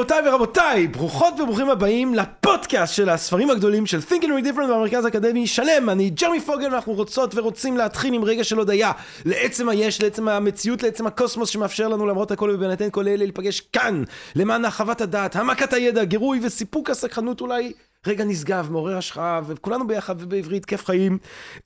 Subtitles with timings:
[0.00, 5.04] גבירותיי ורבותיי, ברוכות וברוכים הבאים לפודקאסט של הספרים הגדולים של Think and Read Different במרכז
[5.04, 5.90] האקדמי שלם.
[5.90, 8.92] אני ג'רמי פוגל ואנחנו רוצות ורוצים להתחיל עם רגע של הודיה.
[9.24, 14.02] לעצם היש, לעצם המציאות, לעצם הקוסמוס שמאפשר לנו למרות הכל ובהינתן כל אלה להיפגש כאן,
[14.36, 17.72] למען הרחבת הדעת, העמקת הידע, גירוי וסיפוק הסקרנות אולי.
[18.06, 21.18] רגע נשגב, מעורר השראה, וכולנו ביחד ובעברית, כיף חיים.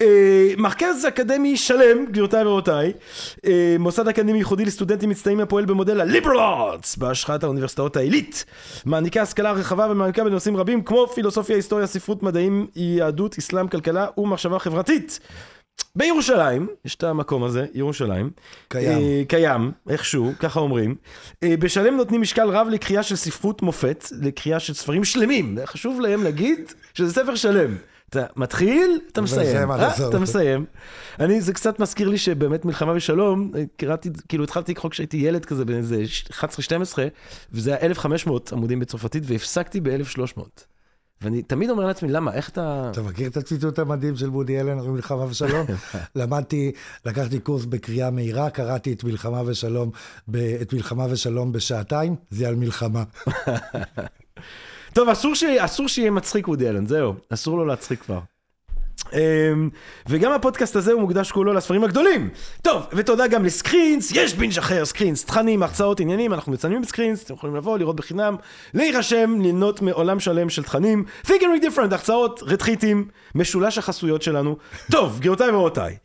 [0.03, 2.93] אה, מרכז אקדמי שלם, גבירותיי ורבותיי,
[3.47, 8.45] אה, מוסד אקדמי ייחודי לסטודנטים מצטיינים הפועל במודל ה-Liberal Arts, בהשראת האוניברסיטאות העילית.
[8.85, 14.59] מעניקה השכלה רחבה ומעניקה בנושאים רבים, כמו פילוסופיה, היסטוריה, ספרות, מדעים, יהדות, אסלאם, כלכלה ומחשבה
[14.59, 15.21] חברתית.
[15.97, 18.31] בירושלים, יש את המקום הזה, ירושלים.
[18.69, 18.99] קיים.
[18.99, 20.95] אה, קיים, איכשהו, ככה אומרים.
[21.43, 25.59] אה, בשלם נותנים משקל רב לקריאה של ספרות מופת, לקריאה של ספרים שלמים.
[25.65, 27.77] חשוב להם להגיד שזה ספר שלם.
[28.11, 29.47] אתה מתחיל, אתה מסיים.
[29.47, 30.09] ומסיים עד אה?
[30.09, 30.65] אתה מסיים.
[31.21, 35.45] אני, זה קצת מזכיר לי שבאמת מלחמה ושלום, אה, קראתי, כאילו התחלתי לקרוא כשהייתי ילד
[35.45, 36.41] כזה, בן איזה 11-12,
[37.53, 40.41] וזה היה 1,500 עמודים בצרפתית, והפסקתי ב-1,300.
[41.25, 42.89] ואני תמיד אומר לעצמי, למה, איך אתה...
[42.91, 45.67] אתה מכיר את הציטוט המדהים של וודי אלן, אומרים מלחמה ושלום?
[46.17, 46.73] למדתי,
[47.07, 49.91] לקחתי קורס בקריאה מהירה, קראתי את מלחמה ושלום,
[50.29, 53.05] ב, את מלחמה ושלום בשעתיים, זה על מלחמה.
[54.95, 55.45] טוב, אסור, ש...
[55.45, 58.21] אסור שיהיה מצחיק וודי אלן, זהו, אסור לו להצחיק כבר.
[59.13, 59.69] אמ,
[60.09, 62.29] וגם הפודקאסט הזה הוא מוקדש כולו לספרים הגדולים.
[62.63, 67.35] טוב, ותודה גם לסקרינס, יש בינג' אחר, סקרינס, תכנים, הרצאות, עניינים, אנחנו מצלמים בסקרינס, אתם
[67.35, 68.37] יכולים לבוא, לראות בחינם,
[68.75, 74.57] להירשם, ליהנות מעולם שלם של תכנים, think and different, הרצאות, רתחיתים, משולש החסויות שלנו.
[74.91, 75.97] טוב, גבירותיי ורבותיי,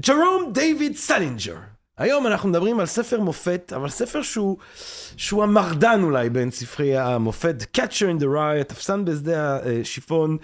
[0.00, 1.73] ג'רום דיוויד סלינג'ר.
[1.98, 4.56] היום אנחנו מדברים על ספר מופת, אבל ספר שהוא,
[5.16, 10.36] שהוא המרדן אולי בין ספרי המופת, Catcher in the Rye, התפסן בשדה השיפון,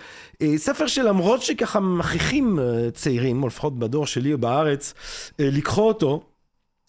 [0.42, 4.94] אה, ספר שלמרות שככה מכריחים אה, צעירים, או לפחות בדור שלי בארץ,
[5.40, 6.22] אה, לקרוא אותו,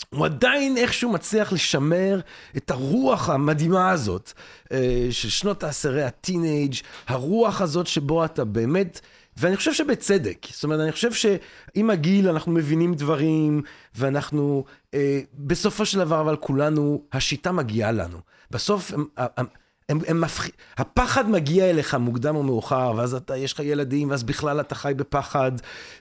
[0.09, 2.19] הוא עדיין איכשהו מצליח לשמר
[2.57, 4.31] את הרוח המדהימה הזאת
[5.11, 6.73] של שנות העשרה, הטינג',
[7.07, 8.99] הרוח הזאת שבו אתה באמת,
[9.37, 13.61] ואני חושב שבצדק, זאת אומרת, אני חושב שעם הגיל אנחנו מבינים דברים,
[13.95, 18.17] ואנחנו, אה, בסופו של דבר, אבל כולנו, השיטה מגיעה לנו.
[18.51, 19.45] בסוף, הם, הם,
[19.89, 20.47] הם, הם מפח...
[20.77, 24.93] הפחד מגיע אליך מוקדם או מאוחר, ואז אתה, יש לך ילדים, ואז בכלל אתה חי
[24.95, 25.51] בפחד,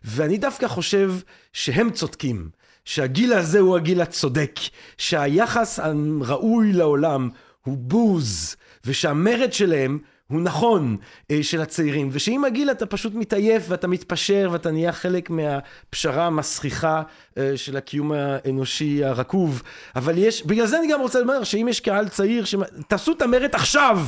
[0.05, 1.15] ואני דווקא חושב
[1.53, 2.51] שהם צודקים.
[2.85, 4.61] שהגיל הזה הוא הגיל הצודק,
[4.99, 7.29] שהיחס הראוי לעולם
[7.65, 9.99] הוא בוז, ושהמרד שלהם
[10.31, 10.97] הוא נכון
[11.31, 17.03] אה, של הצעירים, ושעם הגיל אתה פשוט מתעייף ואתה מתפשר ואתה נהיה חלק מהפשרה המסריחה
[17.39, 19.63] אה, של הקיום האנושי הרקוב.
[19.97, 22.61] אבל יש, בגלל זה אני גם רוצה לומר שאם יש קהל צעיר, שמ...
[22.89, 23.99] תעשו את המרד עכשיו,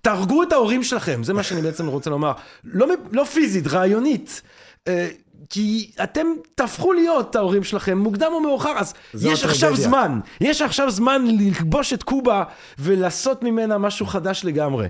[0.00, 2.32] תהרגו את ההורים שלכם, זה מה שאני בעצם רוצה לומר.
[2.64, 4.42] לא, לא פיזית, רעיונית.
[5.50, 9.88] כי אתם תהפכו להיות ההורים שלכם מוקדם או מאוחר, אז יש עכשיו הטרגדיה.
[9.88, 12.44] זמן, יש עכשיו זמן לכבוש את קובה
[12.78, 14.86] ולעשות ממנה משהו חדש לגמרי.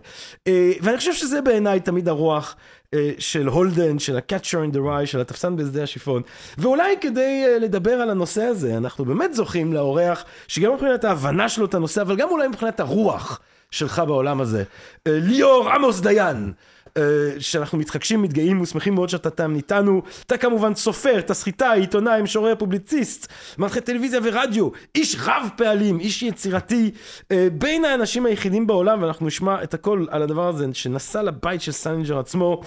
[0.47, 2.57] אה, ואני חושב שזה בעיניי תמיד הרוח
[2.95, 6.23] אה, של הולדן, של ה-Catcher in the Rye, של התפסן בשדה השיפון.
[6.59, 11.65] ואולי כדי אה, לדבר על הנושא הזה, אנחנו באמת זוכים לאורח, שגם מבחינת ההבנה שלו
[11.65, 13.41] את הנושא, אבל גם אולי מבחינת הרוח
[13.71, 14.65] שלך בעולם הזה.
[15.07, 16.53] ליאור עמוס דיין.
[16.97, 17.03] אה,
[17.39, 20.03] שאנחנו מתרגשים, מתגאים ושמחים מאוד שאתה כאן איתנו.
[20.27, 26.91] אתה כמובן סופר, תסריטאי, עיתונאי, משורר, פובליציסט, מנחה טלוויזיה ורדיו, איש רב פעלים, איש יצירתי,
[27.31, 31.73] אה, בין האנשים היחידים בעולם, ואנחנו נשמע את הכל על הדבר הזה, שנסע לבית של
[31.73, 32.61] סלינג'ר עצמו.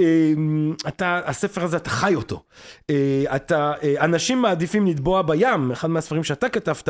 [0.00, 0.04] אה,
[0.88, 2.42] אתה, הספר הזה, אתה חי אותו.
[3.36, 6.88] אתה, אנשים מעדיפים לטבוע בים, אחד מהספרים שאתה כתבת,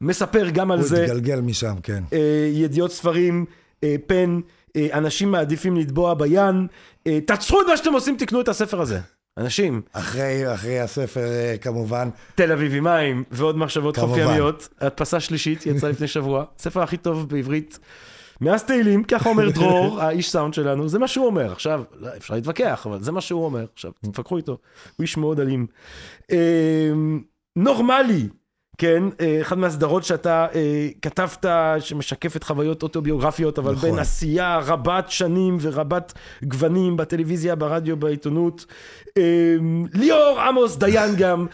[0.00, 1.04] מספר גם על הוא זה.
[1.04, 2.02] התגלגל משם, כן.
[2.52, 3.44] ידיעות ספרים,
[4.06, 4.40] פן,
[4.92, 6.66] אנשים מעדיפים לטבוע בים.
[7.06, 9.00] אה, תעצרו את מה שאתם עושים, תקנו את הספר הזה.
[9.38, 14.10] אנשים, אחרי, אחרי הספר, אה, כמובן, תל אביב עם מים ועוד מחשבות כמובן.
[14.10, 14.68] חופיימיות.
[14.80, 16.44] הדפסה שלישית יצאה לפני שבוע.
[16.58, 17.78] הספר הכי טוב בעברית.
[18.40, 21.52] מאז תהילים, ככה אומר דרור, האיש סאונד שלנו, זה מה שהוא אומר.
[21.52, 23.66] עכשיו, לא, אפשר להתווכח, אבל זה מה שהוא אומר.
[23.72, 24.52] עכשיו, תתווכחו איתו.
[24.96, 25.66] הוא איש מאוד אלים.
[26.30, 26.90] אה,
[27.56, 28.28] נורמלי,
[28.78, 31.46] כן, אה, אחד מהסדרות שאתה אה, כתבת,
[31.80, 33.90] שמשקפת חוויות אוטוביוגרפיות, אבל נכון.
[33.90, 36.12] בין עשייה רבת שנים ורבת
[36.44, 38.66] גוונים בטלוויזיה, ברדיו, בעיתונות.
[39.16, 39.22] אה,
[39.94, 41.46] ליאור עמוס דיין גם,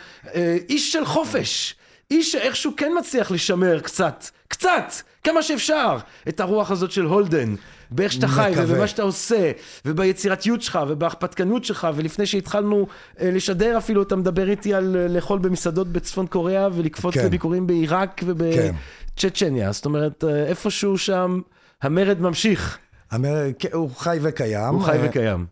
[0.69, 1.75] איש של חופש.
[2.11, 4.93] איש שאיכשהו כן מצליח לשמר קצת, קצת,
[5.25, 5.97] כמה שאפשר,
[6.29, 7.55] את הרוח הזאת של הולדן.
[7.91, 8.53] באיך שאתה חי.
[8.57, 9.53] ובמה שאתה עושה,
[9.85, 12.87] וביצירתיות שלך, ובהרפתקנות שלך, ולפני שהתחלנו
[13.21, 17.27] אה, לשדר אפילו, אתה מדבר איתי על אה, לאכול במסעדות בצפון קוריאה, ולקפוץ כן.
[17.27, 18.27] לביקורים בעיראק כן.
[18.29, 19.73] ובצ'צ'ניה.
[19.73, 21.41] זאת אומרת, אה, איפשהו שם,
[21.83, 22.79] המרד ממשיך,
[23.11, 23.35] המר...
[23.59, 24.75] כן, הוא חי וקיים.
[24.75, 25.47] הוא חי וקיים.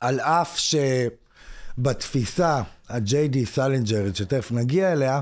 [0.00, 0.58] על אף
[1.78, 5.20] שבתפיסה, ה-JD סלינג'רית, שתכף נגיע אליה,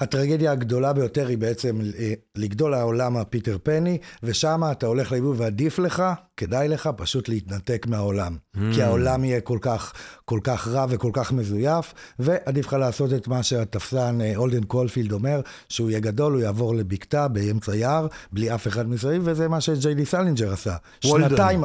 [0.00, 5.78] הטרגדיה הגדולה ביותר היא בעצם אה, לגדול העולם הפיטר פני, ושם אתה הולך לאיבוד ועדיף
[5.78, 6.02] לך,
[6.36, 8.36] כדאי לך פשוט להתנתק מהעולם.
[8.56, 8.60] Hmm.
[8.74, 9.92] כי העולם יהיה כל כך,
[10.24, 15.12] כל כך רע וכל כך מזויף, ועדיף לך לעשות את מה שהתפסן אה, הולדן קולפילד
[15.12, 19.60] אומר, שהוא יהיה גדול, הוא יעבור לבקתה באמצע יער, בלי אף אחד מסביב, וזה מה
[19.60, 20.76] שג'יי.די סלינג'ר עשה.
[21.04, 21.28] וולדן.
[21.28, 21.64] שנתיים,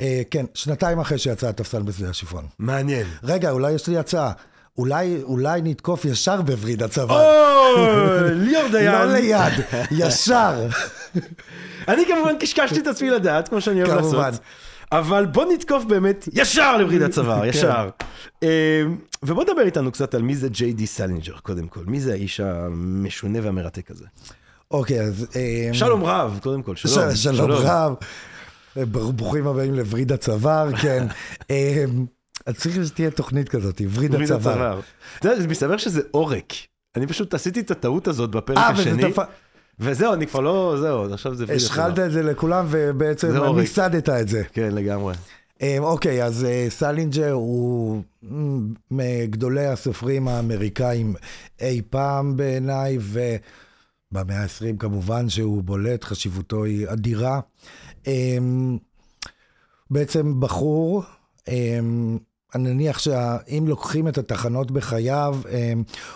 [0.00, 2.46] אה, כן, שנתיים אחרי שיצא התפסן בשדה השיפון.
[2.58, 3.06] מעניין.
[3.22, 4.32] רגע, אולי יש לי הצעה.
[4.80, 7.14] אולי, אולי נתקוף ישר בווריד הצבא.
[7.14, 7.76] או,
[8.32, 9.08] ליאור לא דיין.
[9.12, 10.66] ליד, ישר.
[11.88, 14.18] אני כמובן קשקשתי את עצמי לדעת, כמו שאני אוהב כמובן.
[14.18, 14.40] לעשות.
[14.92, 17.88] אבל בוא נתקוף באמת ישר לווריד הצוואר, ישר.
[18.42, 18.82] אה,
[19.22, 21.80] ובוא נדבר איתנו קצת על מי זה ג'יי די סלינג'ר, קודם כל.
[21.86, 24.04] מי זה האיש המשונה והמרתק הזה?
[24.70, 25.26] אוקיי, אז...
[25.36, 27.14] אה, שלום רב, קודם כל, שלום.
[27.14, 27.94] שלום רב.
[28.76, 31.06] אה, בר- ברוכים הבאים לווריד הצוואר, כן.
[32.46, 34.80] אז צריך שתהיה תוכנית כזאת, וריד הצוואר.
[35.20, 35.40] הצוואר.
[35.40, 36.52] זה מסתבר שזה עורק.
[36.96, 39.02] אני פשוט עשיתי את הטעות הזאת בפרק אה, השני.
[39.78, 43.54] וזהו, אני כבר לא, זהו, עכשיו זה וריד השחלת את זה לכולם ובעצם.
[43.54, 44.42] מיסדת את זה.
[44.52, 45.14] כן, לגמרי.
[45.62, 48.02] אה, אוקיי, אז אה, סלינג'ר הוא
[48.90, 51.14] מגדולי הסופרים האמריקאים
[51.60, 57.40] אי פעם בעיניי, ובמאה ה-20 כמובן שהוא בולט, חשיבותו היא אדירה.
[58.06, 58.38] אה,
[59.90, 61.02] בעצם בחור,
[61.48, 61.80] אה,
[62.54, 65.72] אני נניח שאם לוקחים את התחנות בחייו, אה,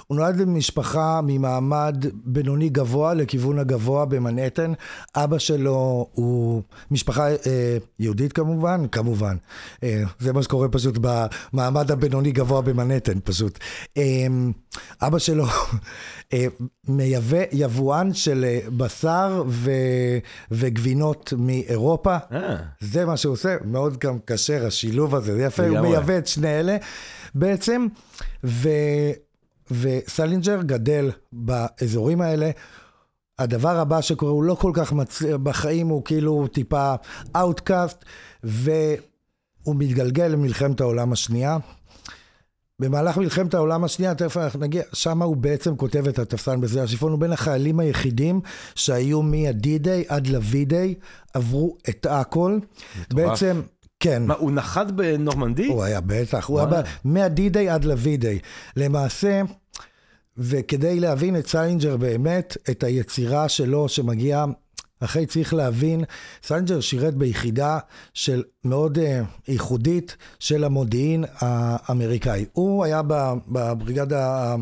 [0.07, 4.73] הוא נולד למשפחה ממעמד בינוני גבוה לכיוון הגבוה במנהטן.
[5.17, 9.37] אבא שלו הוא משפחה אה, יהודית כמובן, כמובן.
[9.83, 13.59] אה, זה מה שקורה פשוט במעמד הבינוני גבוה במנהטן פשוט.
[15.03, 15.44] אבא שלו
[16.32, 16.47] אה,
[16.88, 19.71] מייבא, יבואן של אה, בשר ו,
[20.50, 22.17] וגבינות מאירופה.
[22.32, 25.81] אה, זה מה שהוא עושה, מאוד גם כשר השילוב הזה, זה יפה, הוא.
[25.81, 26.76] מייבא את שני אלה
[27.35, 27.87] בעצם,
[28.44, 28.69] ו,
[29.71, 32.50] וסלינג'ר גדל באזורים האלה.
[33.38, 36.94] הדבר הבא שקורה, הוא לא כל כך מצליח, בחיים הוא כאילו טיפה
[37.37, 38.05] outcast,
[38.44, 41.56] והוא מתגלגל למלחמת העולם השנייה.
[42.79, 47.12] במהלך מלחמת העולם השנייה, תכף אנחנו נגיע, שם הוא בעצם כותב את התפסן בשדה השיפון,
[47.12, 48.41] הוא בין החיילים היחידים
[48.75, 50.94] שהיו מה-D-Day עד ל-V-Day,
[51.35, 52.59] עברו את הכל.
[53.12, 53.61] בעצם,
[54.00, 54.23] כן.
[54.26, 55.67] מה, הוא נחת בנורמנדי?
[55.67, 56.61] הוא היה בטח, הוא.
[56.61, 58.38] היה מה-D-Day עד ל-V-Day.
[58.77, 59.43] למעשה,
[60.38, 64.44] וכדי להבין את סלינג'ר באמת, את היצירה שלו שמגיעה,
[65.05, 66.05] אחרי צריך להבין,
[66.43, 67.79] סלינג'ר שירת ביחידה
[68.15, 69.03] של מאוד אה,
[69.49, 72.45] ייחודית של המודיעין האמריקאי.
[72.53, 73.03] הוא היה
[73.49, 74.55] בבריגדה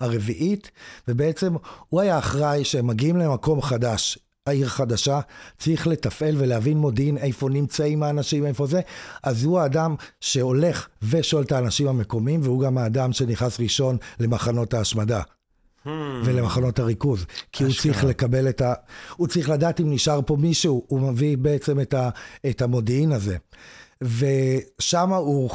[0.00, 0.70] הרביעית,
[1.08, 1.54] ובעצם
[1.88, 4.18] הוא היה אחראי שהם מגיעים למקום חדש.
[4.46, 5.20] העיר חדשה,
[5.58, 8.80] צריך לתפעל ולהבין מודיעין, איפה נמצאים האנשים, איפה זה.
[9.22, 15.22] אז הוא האדם שהולך ושואל את האנשים המקומיים, והוא גם האדם שנכנס ראשון למחנות ההשמדה.
[16.24, 17.26] ולמחנות הריכוז.
[17.52, 18.74] כי הוא צריך לקבל את ה...
[19.16, 22.10] הוא צריך לדעת אם נשאר פה מישהו, הוא מביא בעצם את, ה...
[22.50, 23.36] את המודיעין הזה.
[24.02, 25.50] ושם הוא...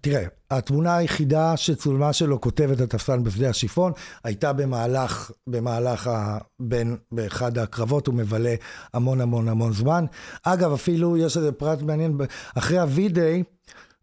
[0.00, 3.92] תראה, התמונה היחידה שצולמה שלו כותב את התפסן בשדה השיפון,
[4.24, 6.38] הייתה במהלך, במהלך ה...
[6.60, 8.54] בין, באחד הקרבות, הוא מבלה
[8.94, 10.04] המון המון המון זמן.
[10.42, 12.18] אגב, אפילו יש איזה פרט מעניין,
[12.54, 13.42] אחרי ה-V-Day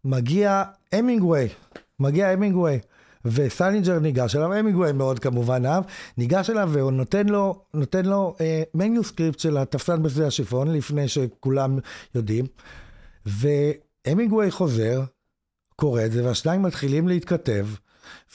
[0.04, 1.48] מגיע המינגווי,
[2.00, 2.78] מגיע המינגווי.
[3.32, 5.84] וסלינג'ר ניגש אליו, המינגווי מאוד כמובן אהב,
[6.18, 11.78] ניגש אליו והוא נותן לו, נותן לו אה, manuscript של התפסן בשדה השיפון, לפני שכולם
[12.14, 12.46] יודעים,
[13.26, 15.02] והמינגווי חוזר,
[15.76, 17.66] קורא את זה, והשניים מתחילים להתכתב,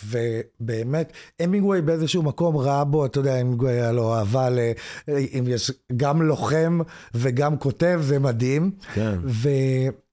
[0.08, 4.60] ובאמת, המינגווי באיזשהו מקום ראה בו, אתה יודע, המינגווי היה לו אהבה ל...
[5.10, 6.80] אם יש גם לוחם
[7.16, 8.72] וגם כותב, זה מדהים.
[8.94, 9.18] כן.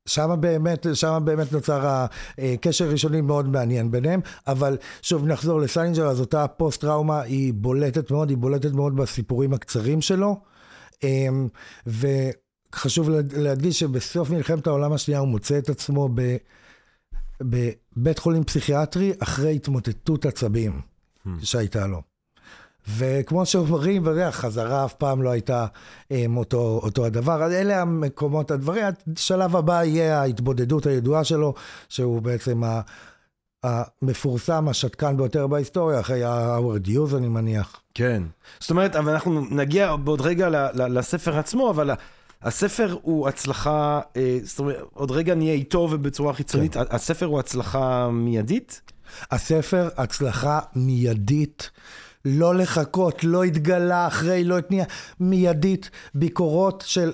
[0.09, 2.07] ושם באמת, שם באמת נוצר
[2.39, 8.11] הקשר ראשוני מאוד מעניין ביניהם, אבל שוב נחזור לסלינג'ר, אז אותה פוסט טראומה היא בולטת
[8.11, 10.41] מאוד, היא בולטת מאוד בסיפורים הקצרים שלו.
[11.03, 11.49] אמ,
[11.87, 16.37] וחשוב להד- להדגיש שבסוף מלחמת העולם השנייה הוא מוצא את עצמו ב...
[17.43, 20.81] בבית חולים פסיכיאטרי אחרי התמוטטות עצבים
[21.43, 22.03] שהייתה לו.
[22.97, 25.67] וכמו שאומרים, אתה יודע, חזרה אף פעם לא הייתה
[26.13, 27.47] um, אותו, אותו הדבר.
[27.47, 28.85] אלה המקומות, הדברים.
[29.17, 31.55] השלב הבא יהיה ההתבודדות הידועה שלו,
[31.89, 32.81] שהוא בעצם ה,
[33.63, 37.81] המפורסם, השתקן ביותר בהיסטוריה, אחרי האוורד יוז, אני מניח.
[37.95, 38.23] כן.
[38.61, 41.91] זאת אומרת, אבל אנחנו נגיע בעוד רגע לספר עצמו, אבל
[42.43, 46.81] הספר הוא הצלחה, אה, זאת אומרת, עוד רגע נהיה איתו ובצורה חיצונית, כן.
[46.91, 48.81] הספר הוא הצלחה מיידית?
[49.31, 51.71] הספר, הצלחה מיידית,
[52.25, 54.85] לא לחכות, לא התגלה אחרי, לא התניע,
[55.21, 57.13] מיידית, ביקורות של...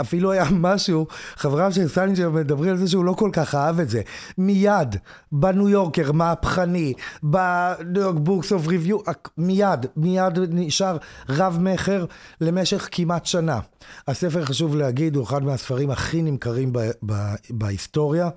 [0.00, 1.06] אפילו היה משהו,
[1.36, 4.02] חבריו של סלינג'ר מדברים על זה שהוא לא כל כך אהב את זה.
[4.38, 4.96] מיד,
[5.32, 6.92] בניו יורקר, מהפכני,
[7.22, 8.98] ב New York Books of Review,
[9.38, 10.96] מיד, מיד נשאר
[11.28, 12.04] רב מכר
[12.40, 13.60] למשך כמעט שנה.
[14.08, 18.24] הספר, חשוב להגיד, הוא אחד מהספרים הכי נמכרים ב- ב- בהיסטוריה.
[18.24, 18.32] הוא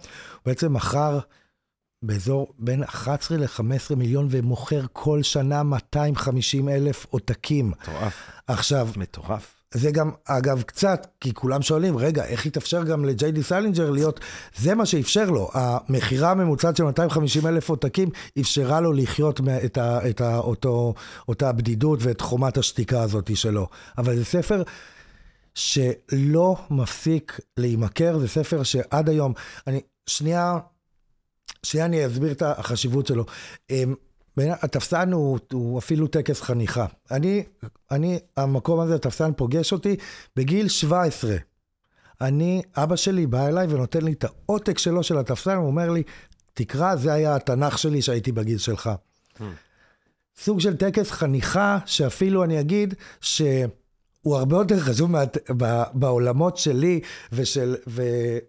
[0.46, 1.20] בעצם מכר
[2.04, 7.72] באזור בין 11 ל-15 מיליון ומוכר כל שנה 250 אלף עותקים.
[7.82, 8.14] מטורף.
[8.48, 9.56] עכשיו, מטורף.
[9.74, 14.20] זה גם, אגב, קצת, כי כולם שואלים, רגע, איך התאפשר גם לג'יי די סלינג'ר להיות,
[14.58, 15.50] זה מה שאפשר לו.
[15.54, 20.94] המכירה הממוצעת של 250 אלף עותקים אפשרה לו לחיות את, ה, את ה, אותו,
[21.28, 23.68] אותה הבדידות ואת חומת השתיקה הזאת שלו.
[23.98, 24.64] אבל זה ספר
[25.56, 29.34] שלא מפסיק להימכר, זה ספר שעד היום,
[29.68, 30.58] אני, שנייה,
[31.64, 33.26] שנייה אני אסביר את החשיבות שלו.
[33.70, 33.94] אמ,
[34.38, 36.86] התפסן הוא, הוא אפילו טקס חניכה.
[37.12, 37.44] אני,
[37.92, 39.96] אני, המקום הזה, התפסן פוגש אותי
[40.36, 41.36] בגיל 17.
[42.22, 46.04] אני, אבא שלי בא אליי ונותן לי את העותק שלו של התפסן, הוא אומר לי,
[46.54, 48.90] תקרא, זה היה התנ"ך שלי שהייתי בגיל שלך.
[50.38, 55.24] סוג של טקס חניכה, שאפילו אני אגיד שהוא הרבה יותר חשוב מה,
[55.58, 57.00] ב, בעולמות שלי
[57.32, 58.04] ושל, ו,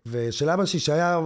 [0.06, 1.21] ושל אבא שלי, שהיה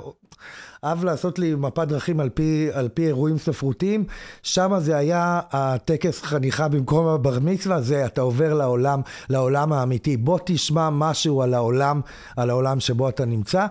[0.85, 4.04] אהב לעשות לי מפת דרכים על פי, על פי אירועים ספרותיים,
[4.42, 10.16] שם זה היה הטקס חניכה במקום הבר מצווה, זה אתה עובר לעולם, לעולם האמיתי.
[10.16, 12.00] בוא תשמע משהו על העולם,
[12.37, 13.66] על העולם שבו אתה נמצא.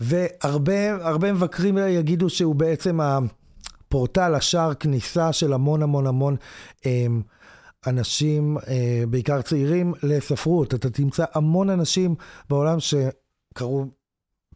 [0.00, 6.36] והרבה הרבה מבקרים יגידו שהוא בעצם הפורטל, השער כניסה של המון המון המון
[6.86, 7.22] אמ,
[7.86, 10.74] אנשים, אה, בעיקר צעירים, לספרות.
[10.74, 12.14] אתה תמצא המון אנשים
[12.50, 13.84] בעולם שקראו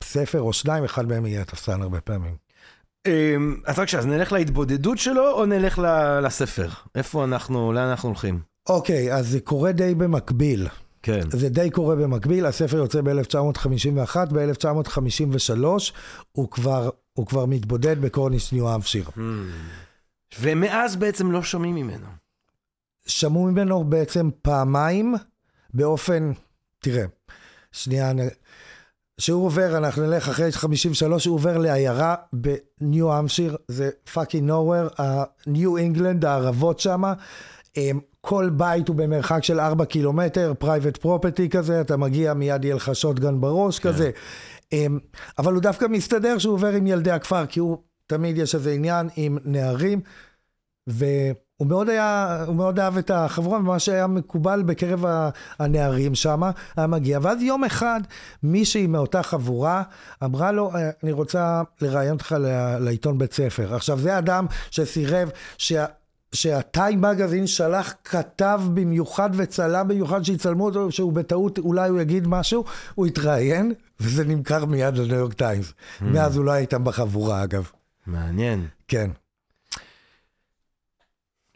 [0.04, 2.36] ספר או שניים, אחד מהם יהיה התפסן הרבה פעמים.
[3.06, 5.80] אמ, אז רק שנייה, אז נלך להתבודדות שלו, או נלך
[6.22, 6.68] לספר?
[6.94, 8.40] איפה אנחנו, לאן אנחנו הולכים?
[8.68, 10.68] אוקיי, אז זה קורה די במקביל.
[11.02, 11.30] כן.
[11.30, 15.64] זה די קורה במקביל, הספר יוצא ב-1951, ב-1953
[16.32, 19.04] הוא כבר, הוא כבר מתבודד בקורניש ניו אמפשיר.
[20.40, 22.06] ומאז בעצם לא שומעים ממנו.
[23.06, 25.14] שמעו ממנו בעצם פעמיים
[25.74, 26.32] באופן,
[26.78, 27.04] תראה,
[27.72, 28.12] שנייה,
[29.20, 35.76] שהוא עובר, אנחנו נלך אחרי 53, הוא עובר לעיירה בניו אמפשיר, זה fucking nowhere, הניו
[35.76, 37.14] אינגלנד, הערבות שמה.
[37.76, 42.74] הם, כל בית הוא במרחק של 4 קילומטר, private property כזה, אתה מגיע מיד יהיה
[42.74, 44.10] לך shotgun בראש כזה.
[44.72, 44.98] הם,
[45.38, 49.08] אבל הוא דווקא מסתדר שהוא עובר עם ילדי הכפר, כי הוא, תמיד יש איזה עניין
[49.16, 50.00] עם נערים,
[51.60, 55.04] והוא מאוד היה, הוא מאוד אהב את החבורה, ומה שהיה מקובל בקרב
[55.58, 56.42] הנערים שם,
[56.76, 57.18] היה מגיע.
[57.22, 58.00] ואז יום אחד,
[58.42, 59.82] מישהי מאותה חבורה
[60.24, 62.36] אמרה לו, "אה, אני רוצה לראיין אותך
[62.80, 63.74] לעיתון בית ספר.
[63.74, 65.84] עכשיו, זה אדם שסירב, שה...
[66.32, 72.64] שהטיים מגזין שלח כתב במיוחד וצלם במיוחד שיצלמו אותו, שהוא בטעות, אולי הוא יגיד משהו,
[72.94, 75.72] הוא התראיין, וזה נמכר מיד לניו יורק טיימס.
[76.00, 77.70] מאז הוא לא היה איתם בחבורה, אגב.
[78.06, 78.66] מעניין.
[78.88, 79.10] כן.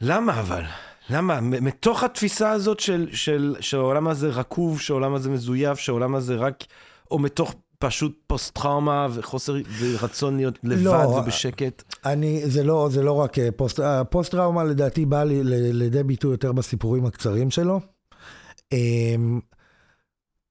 [0.04, 0.62] למה אבל?
[1.10, 1.40] למה?
[1.40, 6.64] מתוך התפיסה הזאת של, של, שהעולם הזה רקוב, שהעולם הזה מזויף, שהעולם הזה רק...
[7.10, 11.82] או מתוך פשוט פוסט-טראומה וחוסר ורצון להיות לבד לא, ובשקט?
[12.04, 17.06] אני, זה לא, זה לא רק אה, פוסט, הפוסט-טראומה לדעתי באה לידי ביטוי יותר בסיפורים
[17.06, 17.80] הקצרים שלו.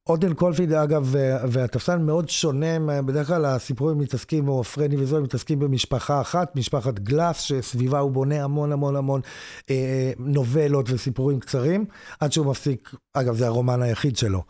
[0.03, 5.60] הולדן קולפילד, אגב, וה- והתפסן מאוד שונה, בדרך כלל הסיפורים מתעסקים, או פרני וזואי מתעסקים
[5.60, 9.22] במשפחה אחת, משפחת גלאס, שסביבה הוא בונה המון המון המון
[9.69, 11.86] אה, נובלות וסיפורים קצרים,
[12.19, 14.43] עד שהוא מפסיק, אגב, זה הרומן היחיד שלו.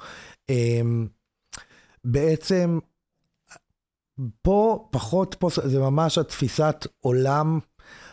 [0.50, 0.82] אה,
[2.04, 2.80] בעצם,
[4.42, 7.60] פה פחות, פה, זה ממש התפיסת עולם,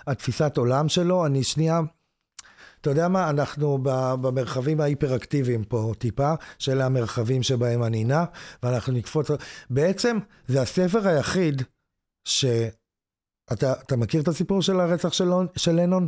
[0.07, 1.27] התפיסת עולם שלו.
[1.27, 1.81] אני שנייה,
[2.81, 3.79] אתה יודע מה, אנחנו
[4.21, 8.25] במרחבים ההיפראקטיביים פה טיפה, שאלה המרחבים שבהם אני נע,
[8.63, 9.27] ואנחנו נקפוץ,
[9.71, 10.19] בעצם
[10.49, 11.63] זה הספר היחיד
[12.25, 12.45] ש...
[13.53, 16.07] אתה, אתה מכיר את הסיפור של הרצח של, של לנון?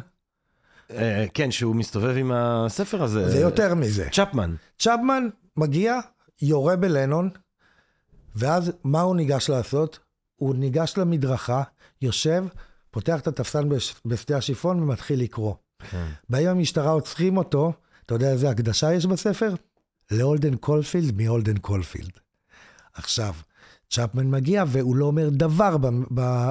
[0.90, 3.30] אה, כן, שהוא מסתובב עם הספר הזה.
[3.30, 4.08] זה יותר מזה.
[4.12, 4.54] צ'פמן.
[4.78, 5.98] צ'פמן מגיע,
[6.42, 7.30] יורה בלנון,
[8.36, 9.98] ואז מה הוא ניגש לעשות?
[10.34, 11.62] הוא ניגש למדרכה,
[12.02, 12.44] יושב,
[12.90, 15.54] פותח את התפסן בש- בשדה השיפון ומתחיל לקרוא.
[15.90, 16.06] כן.
[16.30, 17.72] באים המשטרה עוצרים אותו,
[18.06, 19.54] אתה יודע איזה הקדשה יש בספר?
[20.10, 22.12] להולדן קולפילד מהולדן קולפילד.
[22.94, 23.34] עכשיו,
[23.90, 25.76] צ'פמן מגיע והוא לא אומר דבר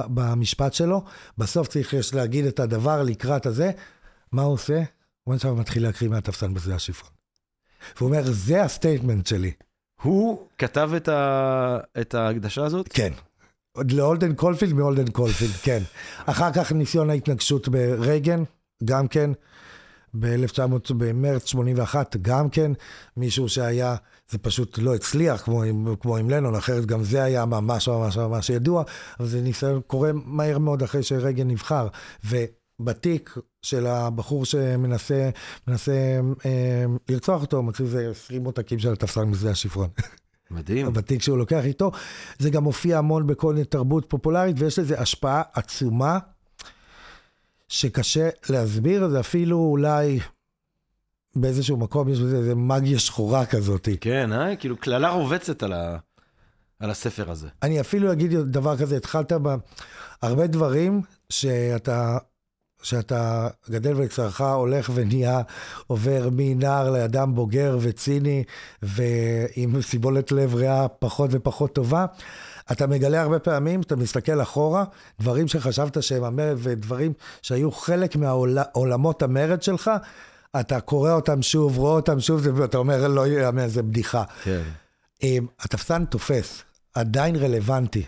[0.08, 1.04] במשפט שלו,
[1.38, 3.70] בסוף צריך יש להגיד את הדבר לקראת הזה,
[4.32, 4.82] מה הוא עושה?
[5.24, 7.10] הוא עכשיו מתחיל להקריא מהתפסן בשדה השיפון.
[7.96, 9.52] והוא אומר, זה ה statement שלי.
[10.02, 11.78] הוא כתב את, ה...
[12.00, 12.88] את ההקדשה הזאת?
[12.88, 13.12] כן.
[13.72, 15.82] עוד להולדן קולפילד מהולדן קולפילד, כן.
[16.26, 18.42] אחר כך ניסיון ההתנגשות ברייגן,
[18.84, 19.30] גם כן.
[20.14, 22.72] ב-1900, במרץ 81, גם כן
[23.16, 23.96] מישהו שהיה,
[24.30, 28.16] זה פשוט לא הצליח כמו עם, כמו עם לנון, אחרת גם זה היה ממש ממש
[28.16, 28.82] ממש ידוע,
[29.20, 31.88] אבל זה ניסיון קורה מהר מאוד אחרי שרגן נבחר.
[32.24, 35.30] ובתיק של הבחור שמנסה
[35.68, 39.88] מנסה, אה, לרצוח אותו, מצאו איזה 20 עותקים של התפסן משדה השפרון.
[40.50, 40.92] מדהים.
[40.92, 41.90] בתיק שהוא לוקח איתו.
[42.38, 46.18] זה גם מופיע המון בכל תרבות פופולרית, ויש לזה השפעה עצומה,
[47.72, 50.20] שקשה להסביר, זה אפילו אולי
[51.36, 53.88] באיזשהו מקום יש בזה איזה מגיה שחורה כזאת.
[54.00, 54.56] כן, אה?
[54.56, 55.96] כאילו קללה רובצת על, ה...
[56.80, 57.48] על הספר הזה.
[57.62, 59.32] אני אפילו אגיד דבר כזה, התחלת
[60.22, 61.00] בהרבה דברים
[61.30, 62.18] שאתה...
[62.82, 65.40] שאתה גדל ולצערך הולך ונהיה,
[65.86, 68.44] עובר מנער לאדם בוגר וציני
[68.82, 72.06] ועם סיבולת לב ריאה פחות ופחות טובה.
[72.72, 74.84] אתה מגלה הרבה פעמים, אתה מסתכל אחורה,
[75.20, 77.12] דברים שחשבת שהם המרד ודברים
[77.42, 79.90] שהיו חלק מהעולמות המרד שלך,
[80.60, 84.24] אתה קורא אותם שוב, רואה אותם שוב, ואתה אומר, לא יאמן, זה בדיחה.
[84.44, 84.62] כן.
[85.60, 86.62] התפסן תופס,
[86.94, 88.04] עדיין רלוונטי.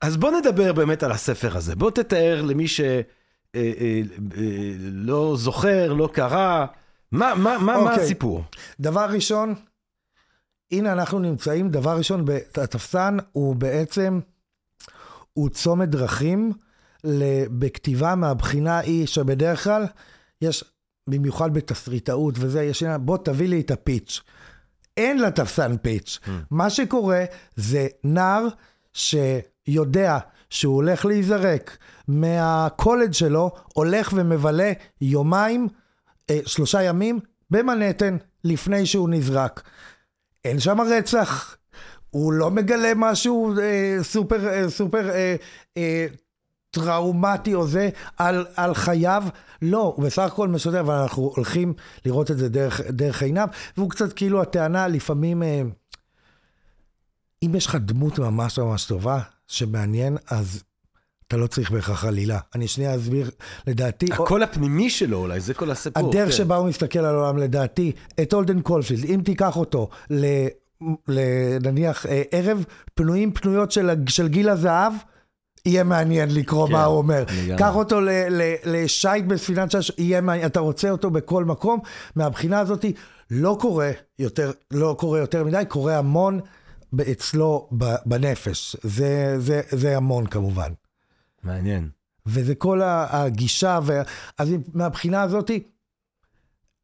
[0.00, 1.76] אז בוא נדבר באמת על הספר הזה.
[1.76, 2.80] בוא תתאר למי ש...
[2.80, 3.02] אה,
[3.54, 4.00] אה,
[4.36, 6.66] אה, לא זוכר, לא קרא,
[7.12, 8.04] מה, מה, מה, מה אוקיי.
[8.04, 8.44] הסיפור?
[8.80, 9.54] דבר ראשון,
[10.72, 14.20] הנה אנחנו נמצאים, דבר ראשון, התפסן הוא בעצם,
[15.32, 16.52] הוא צומת דרכים
[17.58, 19.86] בכתיבה מהבחינה היא שבדרך כלל
[20.42, 20.64] יש,
[21.08, 24.20] במיוחד בתסריטאות וזה, יש עניין, בוא תביא לי את הפיץ'.
[24.96, 26.18] אין לתפסן פיץ'.
[26.50, 27.24] מה שקורה
[27.56, 28.46] זה נער
[28.92, 30.18] שיודע
[30.50, 31.78] שהוא הולך להיזרק
[32.08, 35.68] מהקולג' שלו, הולך ומבלה יומיים,
[36.30, 39.62] אה, שלושה ימים, במנהטן, לפני שהוא נזרק.
[40.44, 41.56] אין שם רצח,
[42.10, 45.36] הוא לא מגלה משהו אה, סופר, אה, סופר אה,
[45.76, 46.06] אה,
[46.70, 49.24] טראומטי או זה על, על חייו,
[49.62, 51.74] לא, הוא בסך הכל משודר, אבל אנחנו הולכים
[52.04, 55.62] לראות את זה דרך, דרך עיניו, והוא קצת כאילו הטענה לפעמים, אה,
[57.42, 60.62] אם יש לך דמות ממש ממש טובה, שמעניין, אז
[61.34, 62.38] אתה לא צריך בהכרח עלילה.
[62.54, 63.30] אני שנייה אסביר,
[63.66, 64.06] לדעתי...
[64.12, 66.08] הקול הפנימי שלו אולי, זה כל הסיפור.
[66.08, 66.36] הדרך כן.
[66.36, 67.92] שבה הוא מסתכל על העולם, לדעתי,
[68.22, 70.26] את הולדן קולפילד, אם תיקח אותו ל...
[71.62, 74.92] נניח אה, ערב פנויים פנויות של, של גיל הזהב,
[75.66, 77.24] יהיה מעניין לקרוא כן, מה הוא אומר.
[77.44, 77.58] לגמרי.
[77.58, 78.00] קח אותו
[78.64, 81.80] לשייט בספינת שש, יהיה מעניין, אתה רוצה אותו בכל מקום.
[82.16, 82.84] מהבחינה הזאת
[83.30, 86.40] לא קורה יותר, לא קורה יותר מדי, קורה המון
[87.12, 87.68] אצלו
[88.06, 88.76] בנפש.
[88.82, 90.72] זה, זה, זה המון כמובן.
[91.44, 91.88] מעניין.
[92.26, 93.92] וזה כל הגישה, ו...
[94.38, 95.50] אז מהבחינה הזאת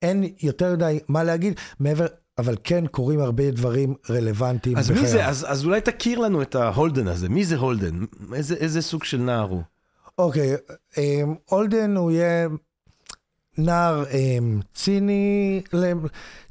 [0.03, 2.07] אין יותר מדי מה להגיד, מעבר,
[2.38, 5.11] אבל כן קורים הרבה דברים רלוונטיים אז מי בחייו.
[5.11, 5.27] זה?
[5.27, 7.29] אז, אז אולי תכיר לנו את ההולדן הזה.
[7.29, 8.05] מי זה הולדן?
[8.35, 9.62] איזה, איזה סוג של נער הוא?
[10.18, 10.57] אוקיי,
[10.99, 12.49] אמ, הולדן הוא יהיה
[13.59, 15.62] נער אמ, ציני,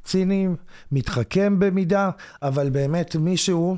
[0.04, 0.48] ציני,
[0.92, 2.10] מתחכם במידה,
[2.42, 3.78] אבל באמת מישהו,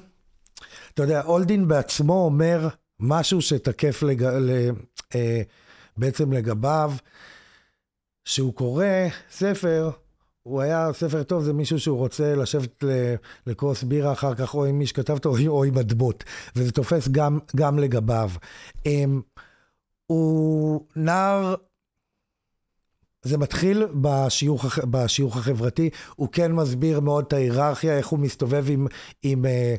[0.94, 2.70] אתה יודע, הולדן בעצמו אומר
[3.02, 4.24] משהו שתקף לג...
[4.24, 4.70] ל...
[5.16, 5.42] אה,
[5.98, 6.94] בעצם לגביו,
[8.26, 8.86] שהוא קורא
[9.32, 9.90] ספר,
[10.44, 12.84] הוא היה ספר טוב, זה מישהו שהוא רוצה לשבת
[13.48, 16.24] לכוס בירה אחר כך, או עם מי שכתב אותו, או- עם הדמות,
[16.56, 18.32] וזה תופס גם, גם לגביו.
[18.86, 19.22] אמ,
[20.08, 21.56] הוא נער,
[23.22, 28.88] זה מתחיל בשיוך, בשיוך החברתי, הוא כן מסביר מאוד את ההיררכיה, איך הוא מסתובב עם,
[29.24, 29.76] עם אה,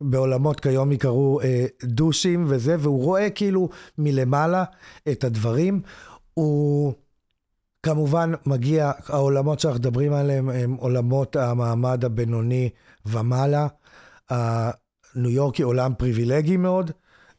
[0.00, 4.64] בעולמות כיום יקראו אה, דושים וזה, והוא רואה כאילו מלמעלה
[5.08, 5.80] את הדברים.
[6.34, 6.92] הוא
[7.82, 12.70] כמובן מגיע, העולמות שאנחנו מדברים עליהם הם עולמות המעמד הבינוני
[13.06, 13.66] ומעלה.
[14.30, 16.90] הניו יורקי עולם פריבילגי מאוד.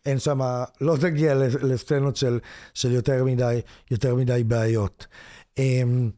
[0.06, 0.40] אין שם,
[0.82, 2.40] לא תגיע לסצנות של,
[2.74, 3.60] של יותר מדי,
[3.92, 5.08] יותר מדי בעיות.
[5.58, 6.10] אמ,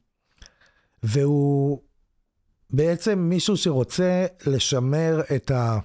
[1.04, 1.80] והוא
[2.70, 5.80] בעצם מישהו שרוצה לשמר את ה...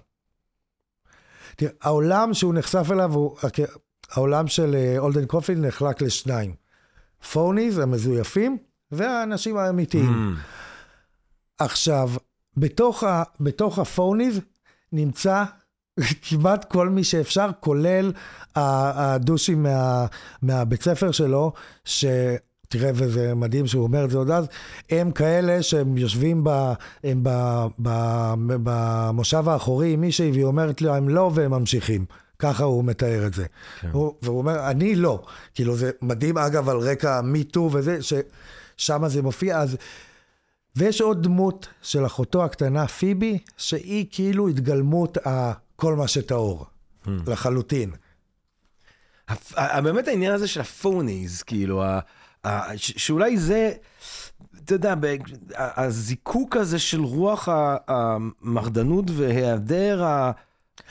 [1.57, 3.37] תראה, העולם שהוא נחשף אליו, הוא,
[4.11, 6.55] העולם של אה, אולדן קופילד נחלק לשניים.
[7.33, 8.59] פוניז, המזויפים,
[8.93, 10.35] והאנשים האמיתיים.
[10.37, 10.39] Mm.
[11.59, 12.11] עכשיו,
[12.57, 14.41] בתוך, ה, בתוך הפוניז
[14.93, 15.45] נמצא
[16.23, 18.13] כמעט כל מי שאפשר, כולל
[18.55, 20.07] ה- הדושים מה,
[20.43, 21.53] מהבית ספר שלו,
[22.67, 24.47] שתראה, וזה מדהים שהוא אומר את זה עוד אז,
[24.91, 26.73] הם כאלה שהם יושבים ב,
[27.05, 27.31] הם ב,
[27.83, 27.91] ב,
[28.47, 32.05] במושב האחורי עם מישהי, והיא אומרת להם לא, והם ממשיכים.
[32.39, 33.47] ככה הוא מתאר את זה.
[33.81, 33.89] כן.
[33.93, 35.23] הוא, והוא אומר, אני לא.
[35.55, 39.59] כאילו, זה מדהים, אגב, על רקע מיטו וזה, ששם זה מופיע.
[39.59, 39.77] אז
[40.77, 45.53] ויש עוד דמות של אחותו הקטנה, פיבי, שהיא כאילו התגלמות ה...
[45.77, 46.67] כל מה שטהור,
[47.27, 47.91] לחלוטין.
[49.29, 51.85] הפ- ה- באמת העניין הזה של הפוניז, כאילו,
[52.77, 53.73] שאולי זה,
[54.65, 54.95] אתה יודע,
[55.57, 57.49] הזיקוק הזה של רוח
[57.89, 60.33] המרדנות והיעדר ה...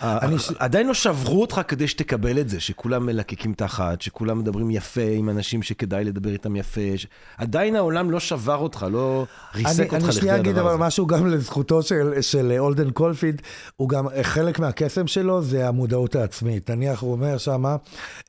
[0.02, 5.02] אני עדיין לא שברו אותך כדי שתקבל את זה, שכולם מלקקים תחת, שכולם מדברים יפה
[5.16, 7.08] עם אנשים שכדאי לדבר איתם יפה, ש...
[7.38, 10.76] עדיין העולם לא שבר אותך, לא ריסק אני, אותך אני שנייה לכדי אגיד הדבר אבל
[10.76, 10.84] הזה.
[10.84, 13.42] משהו גם לזכותו של, של אולדן קולפילד,
[13.76, 16.70] הוא גם, חלק מהקסם שלו זה המודעות העצמית.
[16.70, 17.76] נניח הוא אומר שמה,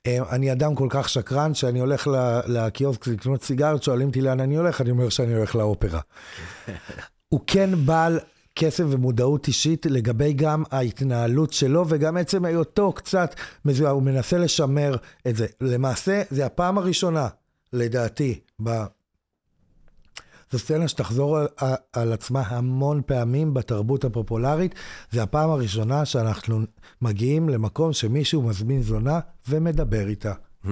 [0.07, 2.09] אה, אני אדם כל כך שקרן שאני הולך
[2.47, 6.01] לקיוסק לקנות סיגרת, שואלים אותי לאן אני הולך, אני אומר שאני הולך לאופרה.
[7.29, 8.19] הוא כן בעל
[8.59, 14.97] קסם ומודעות אישית לגבי גם ההתנהלות שלו וגם עצם היותו קצת מזוהה, הוא מנסה לשמר
[15.29, 15.47] את זה.
[15.61, 17.29] למעשה, זה הפעם הראשונה,
[17.73, 18.71] לדעתי, ב...
[20.53, 21.47] זו סצנה שתחזור על,
[21.93, 24.75] על עצמה המון פעמים בתרבות הפופולרית.
[25.11, 26.61] זה הפעם הראשונה שאנחנו
[27.03, 30.33] מגיעים למקום שמישהו מזמין זונה ומדבר איתה.
[30.65, 30.69] Hmm,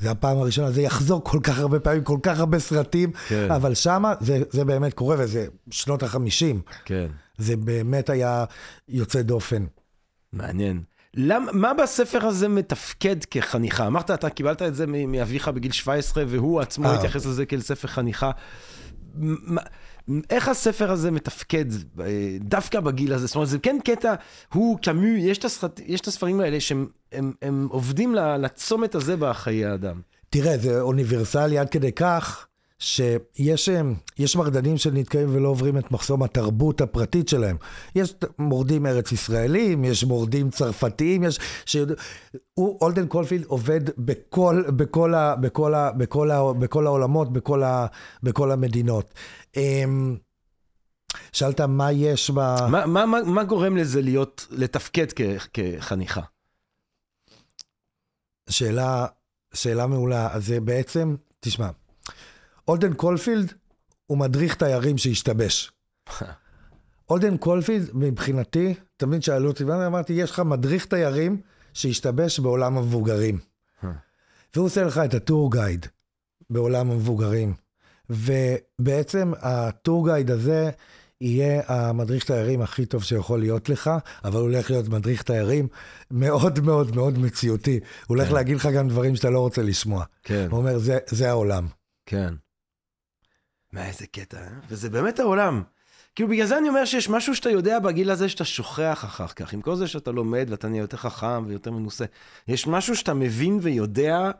[0.00, 3.50] זה הפעם הראשונה, זה יחזור כל כך הרבה פעמים, כל כך הרבה סרטים, כן.
[3.50, 6.60] אבל שמה זה, זה באמת קורה, וזה שנות החמישים.
[6.84, 7.06] כן.
[7.38, 8.44] זה באמת היה
[8.88, 9.64] יוצא דופן.
[10.32, 10.82] מעניין.
[11.14, 13.86] למ, מה בספר הזה מתפקד כחניכה?
[13.86, 16.94] אמרת, אתה קיבלת את זה מאביך בגיל 17, והוא עצמו אה.
[16.94, 18.30] התייחס לזה כאל ספר חניכה.
[19.14, 19.62] מה-
[20.30, 21.64] איך הספר הזה מתפקד
[22.00, 23.26] אה, דווקא בגיל הזה?
[23.26, 24.14] זאת אומרת, זה כן קטע,
[24.54, 25.40] הוא קאמו, יש
[25.86, 30.00] יש את הספרים האלה שהם הם, הם עובדים לצומת הזה בחיי האדם.
[30.30, 32.46] תראה, זה אוניברסלי עד כדי כך,
[32.80, 33.68] שיש
[34.18, 37.56] יש מרדנים שנתקעים ולא עוברים את מחסום התרבות הפרטית שלהם.
[37.94, 41.38] יש מורדים ארץ ישראלים, יש מורדים צרפתיים, יש...
[41.66, 41.94] שיודע...
[42.54, 47.86] הוא, אולדן קולפילד עובד בכל, בכל, ה, בכל, ה, בכל, ה, בכל העולמות, בכל, ה,
[48.22, 49.14] בכל המדינות.
[49.56, 50.16] אמ,
[51.32, 52.34] שאלת מה יש ב...
[52.34, 55.20] מה, מה, מה, מה גורם לזה להיות, לתפקד כ,
[55.52, 56.20] כחניכה?
[58.50, 59.06] שאלה,
[59.54, 60.32] שאלה מעולה.
[60.32, 61.70] אז זה בעצם, תשמע,
[62.68, 63.52] הולדן קולפילד
[64.06, 65.72] הוא מדריך תיירים שהשתבש.
[67.10, 71.40] הולדן קולפילד, מבחינתי, תמיד שאלו אותי, ואני אמרתי, יש לך מדריך תיירים
[71.74, 73.38] שהשתבש בעולם המבוגרים.
[74.54, 75.86] והוא עושה לך את הטור גייד
[76.50, 77.54] בעולם המבוגרים.
[78.10, 80.70] ובעצם הטור גייד הזה
[81.20, 83.90] יהיה המדריך תיירים הכי טוב שיכול להיות לך,
[84.24, 85.68] אבל הוא הולך להיות מדריך תיירים
[86.10, 87.80] מאוד מאוד מאוד מציאותי.
[88.06, 90.04] הוא הולך להגיד לך גם דברים שאתה לא רוצה לשמוע.
[90.22, 90.46] כן.
[90.50, 91.66] הוא אומר, זה, זה העולם.
[92.06, 92.34] כן.
[93.72, 94.48] מה, איזה קטע, אה?
[94.68, 95.62] וזה באמת העולם.
[96.14, 99.52] כאילו, בגלל זה אני אומר שיש משהו שאתה יודע בגיל הזה שאתה שוכח אחר כך.
[99.52, 102.04] עם כל זה שאתה לומד ואתה נהיה יותר חכם ויותר מנוסה.
[102.48, 104.30] יש משהו שאתה מבין ויודע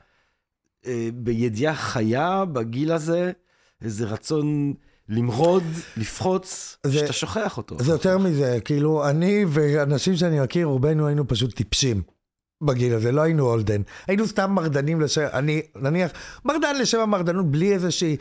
[0.87, 3.33] אה, בידיעה חיה בגיל הזה,
[3.83, 4.75] איזה רצון
[5.09, 5.63] למרוד,
[5.97, 7.77] לפחוץ, זה- שאתה שוכח אותו.
[7.81, 12.03] זה יותר מזה, כאילו, אני ואנשים שאני מכיר, רובנו היינו פשוט טיפשים.
[12.65, 13.83] בגיל הזה, לא היינו אולדן.
[14.07, 16.11] היינו סתם מרדנים לשם, אני, נניח,
[16.45, 18.17] מרדן לשם המרדנות, בלי איזושהי...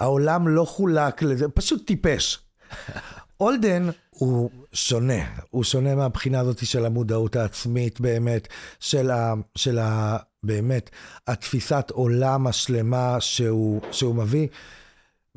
[0.00, 2.38] העולם לא חולק לזה, פשוט טיפש.
[3.40, 8.48] אולדן הוא שונה, הוא שונה מהבחינה הזאת של המודעות העצמית באמת,
[8.80, 9.34] של ה...
[9.54, 10.90] של ה באמת,
[11.26, 14.46] התפיסת עולם השלמה שהוא, שהוא מביא.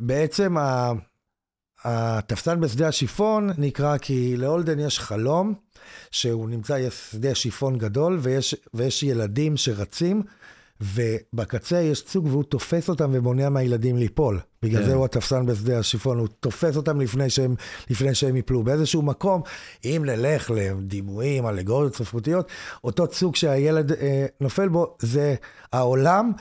[0.05, 0.91] בעצם ה...
[1.85, 5.53] התפסן בשדה השיפון נקרא כי לאולדן יש חלום,
[6.11, 10.23] שהוא נמצא, יש שדה שיפון גדול, ויש, ויש ילדים שרצים,
[10.81, 14.39] ובקצה יש צוג והוא תופס אותם ומונע מהילדים ליפול.
[14.61, 14.85] בגלל כן.
[14.87, 17.55] זה הוא התפסן בשדה השיפון, הוא תופס אותם לפני שהם,
[17.89, 18.63] לפני שהם ייפלו.
[18.63, 19.41] באיזשהו מקום,
[19.85, 22.47] אם נלך לדימויים, אלגוריות ספרותיות,
[22.83, 25.35] אותו צוג שהילד אה, נופל בו, זה
[25.73, 26.31] העולם.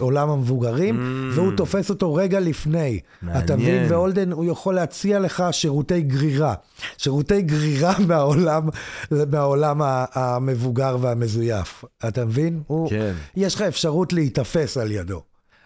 [0.00, 1.34] עולם המבוגרים, Mm.
[1.34, 3.00] והוא תופס אותו רגע לפני.
[3.38, 3.66] אתה מבין?
[3.74, 3.92] מעניין.
[3.92, 6.54] ואולדן, הוא יכול להציע לך שירותי גרירה.
[6.98, 8.68] שירותי גרירה מהעולם,
[9.30, 9.80] מהעולם
[10.12, 11.84] המבוגר והמזויף.
[12.08, 12.62] אתה מבין?
[12.66, 13.12] הוא, כן.
[13.36, 15.22] יש לך אפשרות להיתפס על ידו.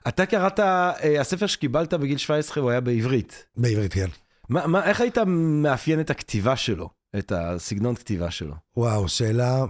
[0.08, 3.44] אתה קראת, אה, הספר שקיבלת בגיל 17 הוא היה בעברית.
[3.56, 4.08] בעברית, כן.
[4.48, 6.88] מה, מה, איך היית מאפיין את הכתיבה שלו?
[7.18, 8.54] את הסגנון כתיבה שלו?
[8.76, 9.64] וואו, שאלה,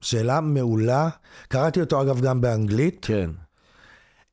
[0.00, 1.08] שאלה מעולה.
[1.48, 3.04] קראתי אותו אגב גם באנגלית.
[3.04, 3.30] כן.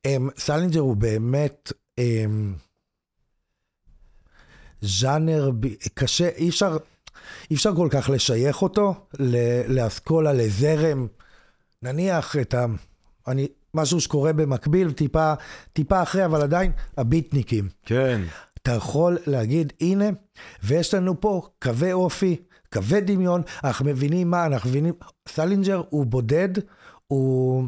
[0.06, 2.54] אמ, סלינג'ר הוא באמת אמ,
[4.82, 6.78] ז'אנר ב- קשה, אי אפשר,
[7.52, 8.94] אי אפשר כל כך לשייך אותו
[9.68, 11.08] לאסכולה, לזרם.
[11.82, 12.66] נניח את ה...
[13.28, 15.34] אני, משהו שקורה במקביל, טיפה,
[15.74, 17.70] טיפה אחרי, אבל עדיין, הביטניקים.
[17.86, 18.22] כן.
[18.62, 20.06] אתה יכול להגיד, הנה,
[20.64, 22.42] ויש לנו פה קווי אופי,
[22.74, 24.94] קווי דמיון, אנחנו מבינים מה, אנחנו מבינים...
[25.28, 26.50] סלינג'ר הוא בודד,
[27.08, 27.66] הוא...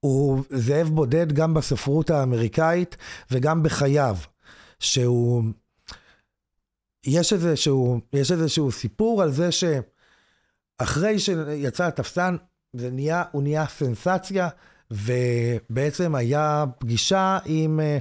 [0.00, 2.96] הוא זאב בודד גם בספרות האמריקאית
[3.30, 4.16] וגם בחייו,
[4.78, 5.42] שהוא...
[7.06, 12.36] יש איזשהו, יש איזשהו סיפור על זה שאחרי שיצא התפסן,
[12.72, 14.48] זה נהיה, הוא נהיה סנסציה,
[14.90, 17.98] ובעצם היה פגישה עם, אה,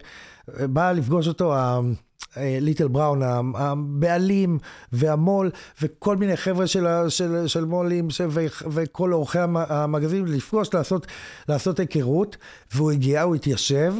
[0.67, 1.55] בא לפגוש אותו
[2.61, 3.21] ליטל בראון,
[3.55, 4.59] הבעלים
[4.91, 10.73] והמו"ל, וכל מיני חבר'ה של, של, של מו"לים ש- ו- וכל עורכי המ- המגזין, לפגוש,
[10.73, 11.07] לעשות,
[11.49, 12.37] לעשות היכרות,
[12.73, 13.93] והוא הגיע, הוא התיישב,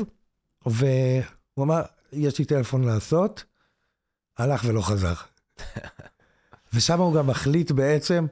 [0.65, 1.23] והוא
[1.59, 1.81] אמר,
[2.13, 3.43] יש לי טלפון לעשות,
[4.37, 5.13] הלך ולא חזר.
[6.73, 8.25] ושם הוא גם מחליט בעצם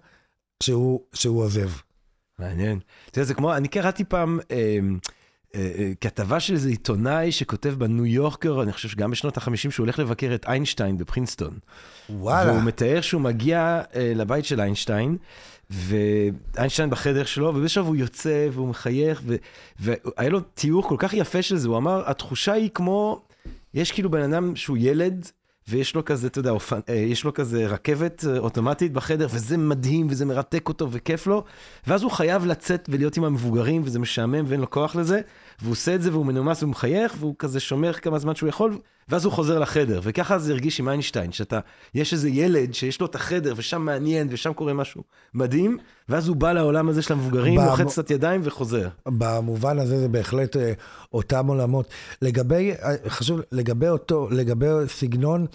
[0.63, 1.69] שהוא, שהוא עוזב.
[2.39, 2.79] מעניין.
[3.09, 4.79] אתה יודע, זה כמו, אני קראתי פעם אה, אה, אה,
[6.01, 10.35] כתבה של איזה עיתונאי שכותב בניו יורקר, אני חושב שגם בשנות ה-50, שהוא הולך לבקר
[10.35, 11.53] את איינשטיין בפרינסטון.
[12.09, 12.51] וואלה.
[12.51, 15.17] והוא מתאר שהוא מגיע אה, לבית של איינשטיין,
[15.69, 19.35] ואיינשטיין בחדר שלו, ובשלב הוא יוצא והוא מחייך, ו...
[19.79, 23.21] והיה לו תיאור כל כך יפה של זה, הוא אמר, התחושה היא כמו,
[23.73, 25.31] יש כאילו בן אדם שהוא ילד,
[25.69, 29.57] ויש לו כזה, אתה יודע, אופן, אה, יש לו כזה רכבת אה, אוטומטית בחדר, וזה
[29.57, 31.43] מדהים, וזה מרתק אותו וכיף לו,
[31.87, 35.21] ואז הוא חייב לצאת ולהיות עם המבוגרים, וזה משעמם ואין לו כוח לזה,
[35.61, 38.77] והוא עושה את זה והוא מנומס והוא מחייך, והוא כזה שומר כמה זמן שהוא יכול,
[39.09, 41.59] ואז הוא חוזר לחדר, וככה זה הרגיש עם איינשטיין, שאתה,
[41.93, 45.77] יש איזה ילד שיש לו את החדר, ושם מעניין, ושם קורה משהו מדהים,
[46.09, 48.89] ואז הוא בא לעולם הזה של המבוגרים, במ- לוחץ קצת ידיים וחוזר.
[49.07, 50.73] במובן הזה זה בהחלט אה,
[51.13, 51.87] אותם עולמות.
[52.21, 55.45] לגבי, אה, חשוב, לגבי אותו, לגבי סגנון,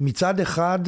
[0.00, 0.78] מצד אחד,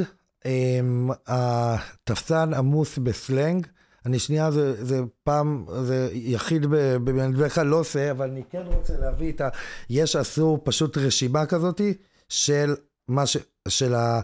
[0.46, 0.80] אה,
[1.26, 3.66] התפסן עמוס בסלנג,
[4.06, 6.66] אני שנייה, זה, זה פעם, זה יחיד,
[7.04, 9.48] בדרך כלל לא עושה, אבל אני כן רוצה להביא את ה...
[9.90, 11.94] יש עשו פשוט רשימה כזאתי
[12.28, 12.74] של
[13.08, 13.36] מה ש...
[13.68, 14.20] של ה...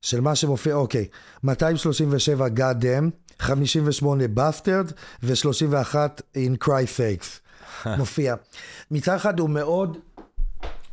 [0.00, 1.06] של מה שמופיע, אוקיי,
[1.44, 5.94] 237 God damn, 58 Bastard ו-31
[6.36, 7.40] In Cry Fakes
[7.98, 8.34] מופיע.
[8.90, 9.98] מצד אחד הוא מאוד,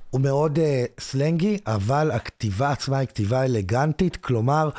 [0.10, 4.70] הוא מאוד אה, סלנגי, אבל הכתיבה עצמה היא כתיבה אלגנטית, כלומר,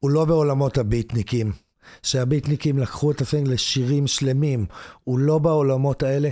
[0.00, 1.65] הוא לא בעולמות הביטניקים.
[2.02, 4.66] שהביטניקים לקחו את הסלנג לשירים שלמים,
[5.04, 6.28] הוא לא בעולמות האלה.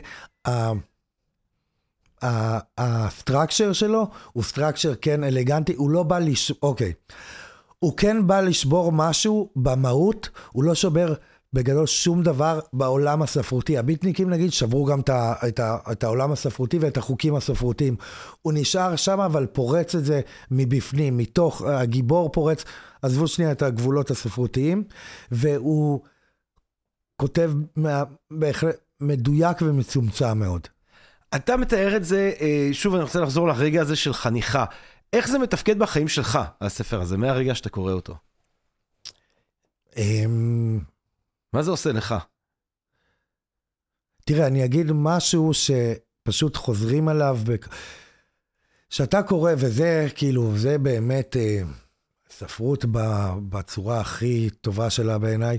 [2.78, 6.52] ה structure שלו הוא structure כן אלגנטי, הוא לא בא לש...
[6.62, 6.92] אוקיי.
[7.78, 11.14] הוא כן בא לשבור משהו במהות, הוא לא שובר
[11.54, 13.78] בגדול שום דבר בעולם הספרותי.
[13.78, 17.96] הביטניקים נגיד שברו גם את, ה, את, ה, את העולם הספרותי ואת החוקים הספרותיים.
[18.42, 22.64] הוא נשאר שם אבל פורץ את זה מבפנים, מתוך, הגיבור פורץ,
[23.02, 24.84] עזבו שנייה את הגבולות הספרותיים,
[25.30, 26.00] והוא
[27.16, 30.68] כותב מה, בהחלט מדויק ומצומצם מאוד.
[31.34, 34.64] אתה מתאר את זה, אה, שוב, אני רוצה לחזור לרגע הזה של חניכה.
[35.12, 38.14] איך זה מתפקד בחיים שלך, הספר הזה, מהרגע שאתה קורא אותו?
[41.54, 42.14] מה זה עושה לך?
[44.24, 47.68] תראה, אני אגיד משהו שפשוט חוזרים עליו, בק-
[48.90, 51.62] שאתה קורא, וזה כאילו, זה באמת אה,
[52.30, 52.98] ספרות ב,
[53.48, 55.58] בצורה הכי טובה שלה בעיניי,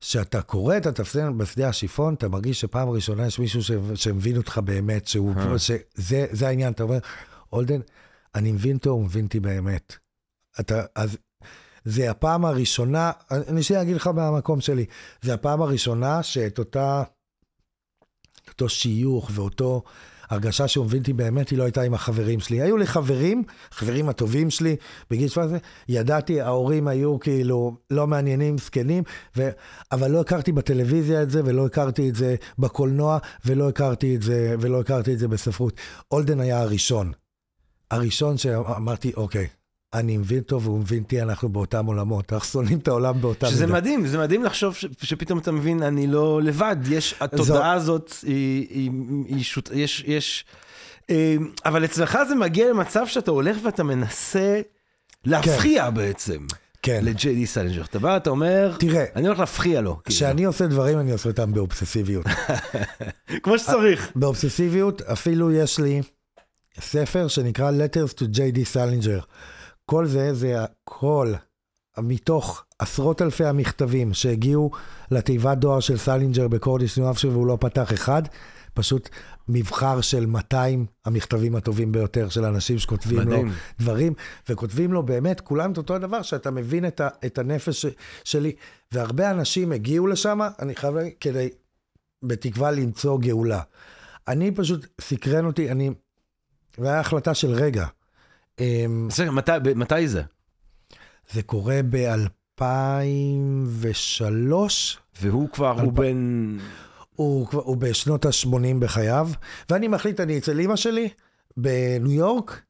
[0.00, 4.58] שאתה קורא את התפסן בשדה השיפון, אתה מרגיש שפעם ראשונה יש מישהו ש, שמבין אותך
[4.64, 5.58] באמת, שהוא, אה.
[5.58, 6.98] שזה זה העניין, אתה אומר,
[7.52, 7.80] אולדן,
[8.34, 9.96] אני מבין אותו, הוא מבין אותי באמת.
[10.60, 11.16] אתה, אז
[11.84, 14.84] זה הפעם הראשונה, אני שנייה אגיד לך מהמקום שלי,
[15.22, 17.02] זה הפעם הראשונה שאת אותה,
[18.48, 19.82] אותו שיוך ואותו
[20.32, 22.62] הרגשה שהוא מבין אותי באמת, היא לא הייתה עם החברים שלי.
[22.62, 24.76] היו לי חברים, חברים הטובים שלי,
[25.10, 29.04] בגיל 17, ידעתי, ההורים היו כאילו לא מעניינים, זקנים,
[29.36, 29.50] ו...
[29.92, 34.54] אבל לא הכרתי בטלוויזיה את זה, ולא הכרתי את זה בקולנוע, ולא הכרתי את זה,
[34.60, 35.74] ולא הכרתי את זה בספרות.
[36.10, 37.12] הולדן היה הראשון.
[37.90, 39.48] הראשון שאמרתי, אוקיי,
[39.94, 43.66] אני מבין אותו והוא מבין אותי, אנחנו באותם עולמות, אנחנו שונאים את העולם באותה שזה
[43.66, 43.78] מידה.
[43.78, 48.66] מדהים, זה מדהים לחשוב ש, שפתאום אתה מבין, אני לא לבד, יש, התודעה הזאת, היא,
[48.70, 48.90] היא,
[49.28, 50.44] היא שוט, יש, יש,
[51.10, 54.60] אה, אבל אצלך זה מגיע למצב שאתה הולך ואתה מנסה
[55.24, 56.46] להגיע בעצם
[56.82, 57.00] כן.
[57.04, 57.82] לג'יי די סלינג'ר.
[57.84, 59.90] אתה בא, אתה אומר, תראה, אני הולך להגיע לו.
[60.04, 60.16] כאילו.
[60.16, 62.26] כשאני עושה דברים, אני עושה אותם באובססיביות.
[63.42, 64.12] כמו שצריך.
[64.14, 66.00] באובססיביות, אפילו יש לי
[66.80, 68.58] ספר שנקרא Letters to J.D.
[68.74, 69.24] Salinger.
[69.86, 71.32] כל זה, זה הכל
[71.98, 74.70] מתוך עשרות אלפי המכתבים שהגיעו
[75.10, 78.22] לתיבת דואר של סלינג'ר בקורניש ניו המפשייר והוא לא פתח אחד,
[78.74, 79.08] פשוט
[79.48, 83.46] מבחר של 200 המכתבים הטובים ביותר של אנשים שכותבים מדהים.
[83.46, 84.14] לו דברים,
[84.48, 87.92] וכותבים לו באמת כולם את אותו הדבר, שאתה מבין את, ה, את הנפש ש,
[88.24, 88.52] שלי.
[88.92, 91.48] והרבה אנשים הגיעו לשם, אני חייב להגיד, כדי,
[92.22, 93.60] בתקווה למצוא גאולה.
[94.28, 95.90] אני פשוט, סקרן אותי, אני,
[96.76, 97.86] זו הייתה החלטה של רגע.
[98.62, 100.22] אמ, בסדר, מתי, מתי זה?
[101.30, 102.62] זה קורה ב-2003,
[105.20, 106.58] והוא כבר, הוא בן...
[107.14, 109.28] הוא, הוא בשנות ה-80 בחייו,
[109.70, 111.08] ואני מחליט, אני אצל אימא שלי
[111.56, 112.62] בניו יורק.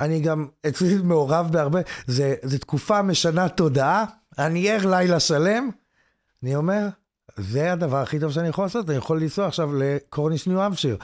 [0.00, 4.04] אני גם אצלי מעורב בהרבה, זה, זה תקופה משנה תודעה,
[4.38, 5.70] אני ער לילה שלם.
[6.42, 6.88] אני אומר,
[7.36, 10.96] זה הדבר הכי טוב שאני יכול לעשות, אני יכול לנסוע עכשיו לקורניש ניו אמפשיר.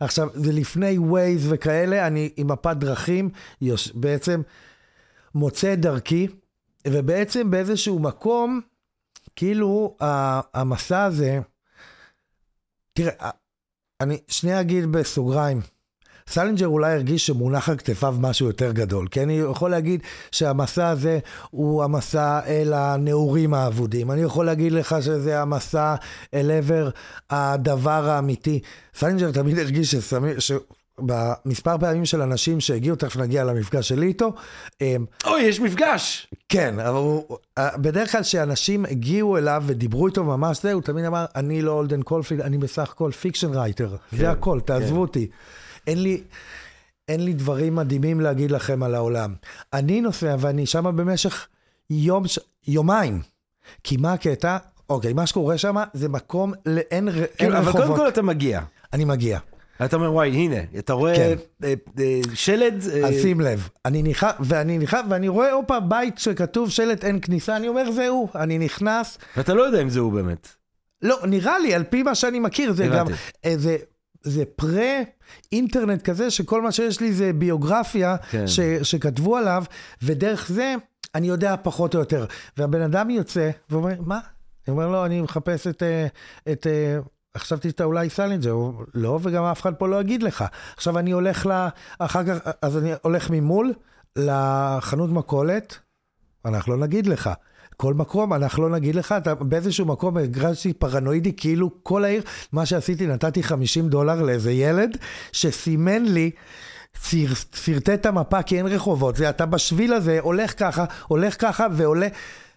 [0.00, 3.30] עכשיו, זה לפני ווייז וכאלה, אני עם מפת דרכים,
[3.60, 4.42] יוש, בעצם
[5.34, 6.28] מוצא את דרכי,
[6.88, 8.60] ובעצם באיזשהו מקום,
[9.36, 9.96] כאילו
[10.54, 11.40] המסע הזה,
[12.92, 13.30] תראה,
[14.00, 15.60] אני שנייה אגיד בסוגריים,
[16.28, 21.18] סלינג'ר אולי הרגיש שמונח על כתפיו משהו יותר גדול, כי אני יכול להגיד שהמסע הזה
[21.50, 24.10] הוא המסע אל הנעורים האבודים.
[24.10, 25.94] אני יכול להגיד לך שזה המסע
[26.34, 26.90] אל עבר
[27.30, 28.60] הדבר האמיתי.
[28.94, 30.30] סלינג'ר תמיד הרגיש שסמי...
[30.38, 30.52] ש...
[30.98, 34.32] במספר פעמים של אנשים שהגיעו, תכף נגיע למפגש שלי איתו,
[34.80, 36.26] הם- אוי, יש מפגש!
[36.48, 41.24] כן, אבל הוא, בדרך כלל כשאנשים הגיעו אליו ודיברו איתו ממש זה, הוא תמיד אמר,
[41.36, 43.96] אני לא הולדן קולפילד, אני בסך הכל fiction writer.
[44.12, 45.28] זה הכל, תעזבו אותי.
[45.86, 46.22] אין לי,
[47.08, 49.34] אין לי דברים מדהימים להגיד לכם על העולם.
[49.72, 51.46] אני נוסע ואני שם במשך
[51.90, 52.24] יום,
[52.68, 53.20] יומיים.
[53.84, 54.56] כי מה הקטע?
[54.90, 57.86] אוקיי, מה שקורה שם זה מקום לאין אין אבל רחובות.
[57.86, 58.60] קודם כל אתה מגיע.
[58.92, 59.38] אני מגיע.
[59.84, 61.34] אתה אומר, וואי, הנה, אתה רואה כן.
[61.64, 66.18] אה, אה, שלד, אה, אז שים לב, אני נכנס, ואני נכנס, ואני רואה, הופה, בית
[66.18, 70.12] שכתוב שלט אין כניסה, אני אומר, זהו, אני נכנס, ואתה לא יודע אם זה הוא
[70.12, 70.48] באמת.
[71.02, 72.98] לא, נראה לי, על פי מה שאני מכיר, זה הבנתי.
[72.98, 73.54] גם, אה,
[74.24, 78.46] זה, זה פרה-אינטרנט כזה, שכל מה שיש לי זה ביוגרפיה כן.
[78.46, 79.64] ש, שכתבו עליו,
[80.02, 80.74] ודרך זה
[81.14, 82.26] אני יודע פחות או יותר.
[82.56, 84.20] והבן אדם יוצא ואומר, מה?
[84.68, 85.82] אני אומר לו, אני מחפש את...
[85.82, 86.06] אה,
[86.52, 86.98] את אה,
[87.36, 88.54] חשבתי שאתה אולי סלינג'ר,
[88.94, 90.44] לא, וגם אף אחד פה לא יגיד לך.
[90.76, 91.66] עכשיו אני הולך ל...
[91.98, 93.72] אחר כך, אז אני הולך ממול
[94.16, 95.78] לחנות מכולת,
[96.44, 97.30] אנחנו לא נגיד לך.
[97.76, 102.66] כל מקום, אנחנו לא נגיד לך, אתה באיזשהו מקום הרגשתי פרנואידי, כאילו כל העיר, מה
[102.66, 104.96] שעשיתי, נתתי 50 דולר לאיזה ילד,
[105.32, 106.30] שסימן לי,
[107.54, 112.08] סרטט את המפה, כי אין רחובות, זה אתה בשביל הזה, הולך ככה, הולך ככה ועולה,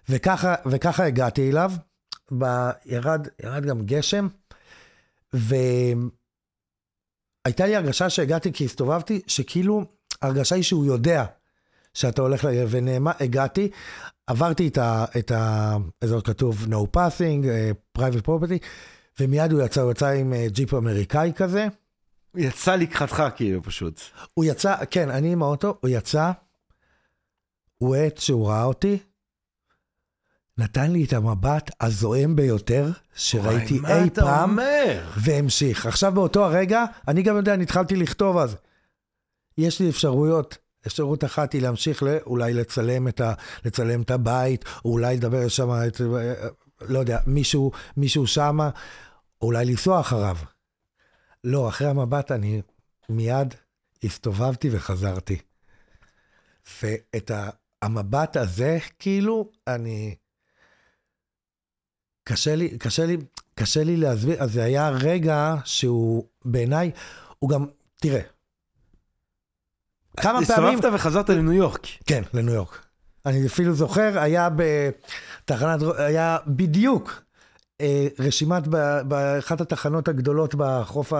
[0.09, 1.71] וככה, וככה הגעתי אליו.
[2.37, 2.45] ב,
[2.85, 4.27] ירד, ירד גם גשם,
[5.33, 6.05] והייתה
[7.65, 9.83] לי הרגשה שהגעתי כי הסתובבתי, שכאילו,
[10.21, 11.25] ההרגשה היא שהוא יודע
[11.93, 13.69] שאתה הולך, ל- ונעמה, הגעתי,
[14.27, 15.05] עברתי את ה...
[15.19, 18.65] את ה איזה כתוב no passing, אה, private property,
[19.19, 21.67] ומיד הוא יצא, הוא יצא עם אה, ג'יפ אמריקאי כזה.
[22.31, 24.01] הוא יצא לקראתך, כאילו, פשוט.
[24.33, 26.31] הוא יצא, כן, אני עם האוטו, הוא יצא,
[27.77, 28.97] הוא עת שהוא ראה אותי,
[30.57, 35.09] נתן לי את המבט הזועם ביותר שראיתי וואי, אי פעם, אומר?
[35.17, 35.85] והמשיך.
[35.85, 38.55] עכשיו באותו הרגע, אני גם יודע, אני התחלתי לכתוב אז.
[39.57, 40.57] יש לי אפשרויות.
[40.87, 43.33] אפשרות אחת היא להמשיך ל, אולי לצלם את, ה,
[43.65, 46.01] לצלם את הבית, או אולי לדבר שם, את,
[46.81, 48.69] לא יודע, מישהו, מישהו שמה,
[49.41, 50.37] או אולי לנסוע אחריו.
[51.43, 52.61] לא, אחרי המבט אני
[53.09, 53.53] מיד
[54.03, 55.37] הסתובבתי וחזרתי.
[56.83, 57.49] ואת ה,
[57.81, 60.15] המבט הזה, כאילו, אני...
[62.23, 63.17] קשה לי, קשה לי,
[63.55, 66.91] קשה לי להסביר, אז זה היה רגע שהוא בעיניי,
[67.39, 68.21] הוא גם, תראה,
[70.19, 71.87] כמה פעמים, הסתובבת וחזרת לניו יורק.
[72.05, 72.81] כן, לניו יורק.
[73.25, 77.21] אני אפילו זוכר, היה בתחנת, היה בדיוק
[77.81, 78.67] אה, רשימת,
[79.07, 81.13] באחת התחנות הגדולות בחוף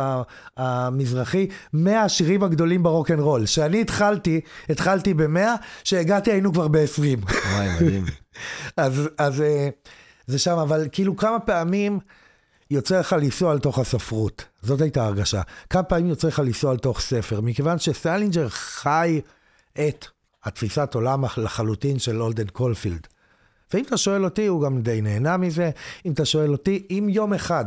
[0.58, 3.46] המזרחי, 100 השירים הגדולים ברוקנרול.
[3.46, 5.40] כשאני התחלתי, התחלתי ב-100,
[5.84, 7.32] כשהגעתי היינו כבר ב-20.
[7.54, 8.06] וואי, מדהים.
[8.78, 9.70] אז, אז אה,
[10.28, 12.00] זה שם, אבל כאילו כמה פעמים
[12.72, 14.46] יוצא לך לנסוע אל תוך הספרות.
[14.62, 15.42] זאת הייתה ההרגשה.
[15.70, 19.22] כמה פעמים יוצא לך לנסוע אל תוך ספר, מכיוון שסלינג'ר חי
[19.74, 20.06] את
[20.44, 23.08] התפיסת עולם לחלוטין של הולדן קולפילד.
[23.74, 25.70] ואם אתה שואל אותי, הוא גם די נהנה מזה.
[26.06, 27.66] אם אתה שואל אותי, אם יום אחד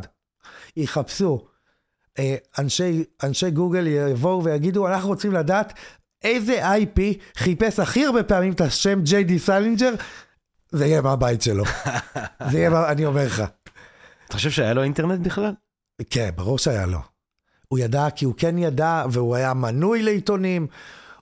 [0.76, 1.46] יחפשו
[2.18, 5.72] אה, אנשי, אנשי גוגל יבואו ויגידו, אנחנו רוצים לדעת
[6.22, 7.00] איזה IP
[7.36, 9.94] חיפש הכי הרבה פעמים את השם ג'יי די סלינג'ר,
[10.70, 11.64] זה יהיה מהבית שלו.
[12.50, 13.42] זה יהיה, מה- אני אומר לך.
[14.30, 15.52] אתה חושב שהיה לו אינטרנט בכלל?
[16.10, 16.98] כן, ברור שהיה לו.
[17.68, 20.66] הוא ידע, כי הוא כן ידע, והוא היה מנוי לעיתונים.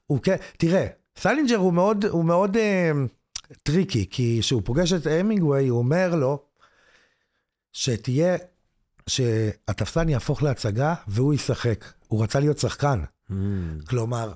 [0.07, 0.87] הוא כן, תראה,
[1.19, 2.91] סלינג'ר הוא מאוד, הוא מאוד אה,
[3.63, 6.43] tricky, כי כשהוא פוגש את המינגווי, הוא אומר לו,
[7.73, 8.37] שתהיה,
[9.07, 11.85] שהתפסן יהפוך להצגה והוא ישחק.
[12.09, 13.01] הוא רצה להיות שחקן.
[13.87, 14.33] כלומר,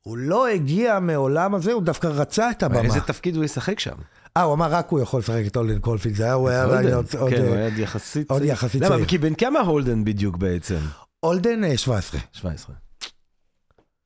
[0.00, 2.80] הוא לא הגיע מעולם הזה, הוא דווקא רצה את הבמה.
[2.80, 3.96] איזה תפקיד הוא ישחק שם?
[4.36, 6.94] אה, הוא אמר רק הוא יכול לשחק את אולדן קולפילד, זה היה, הוא היה עדיין
[6.94, 7.06] עוד...
[7.08, 8.30] כן, הוא אה, היה יחסית...
[8.30, 8.94] עוד יחסית למה?
[8.94, 9.04] צעיר.
[9.06, 10.78] כי בן כמה הולדן בדיוק בעצם?
[11.22, 12.20] אולדן אה, 17.
[12.32, 12.76] 17.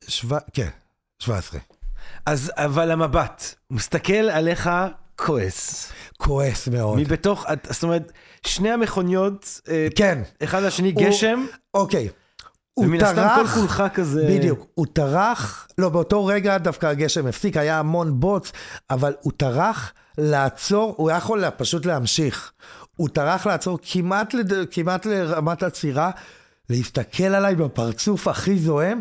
[0.09, 0.29] שו...
[0.53, 0.69] כן,
[1.19, 1.61] 17.
[2.27, 4.71] אז, אבל המבט, הוא מסתכל עליך
[5.17, 5.93] כועס.
[6.17, 6.99] כועס מאוד.
[6.99, 8.13] מבתוך, זאת אומרת,
[8.47, 11.45] שני המכוניות, אה, כן, אחד לשני הוא- גשם,
[11.75, 12.09] אוקיי.
[12.75, 14.27] הוא ומן הסתם כל טרח, כולך כזה...
[14.31, 18.53] בדיוק, הוא טרח, לא, באותו רגע דווקא הגשם הפסיק, היה המון בוץ,
[18.91, 22.53] אבל הוא טרח לעצור, הוא היה יכול פשוט להמשיך.
[22.97, 24.53] הוא טרח לעצור כמעט, לד...
[24.71, 26.11] כמעט לרמת עצירה,
[26.71, 29.01] להסתכל עליי בפרצוף הכי זועם,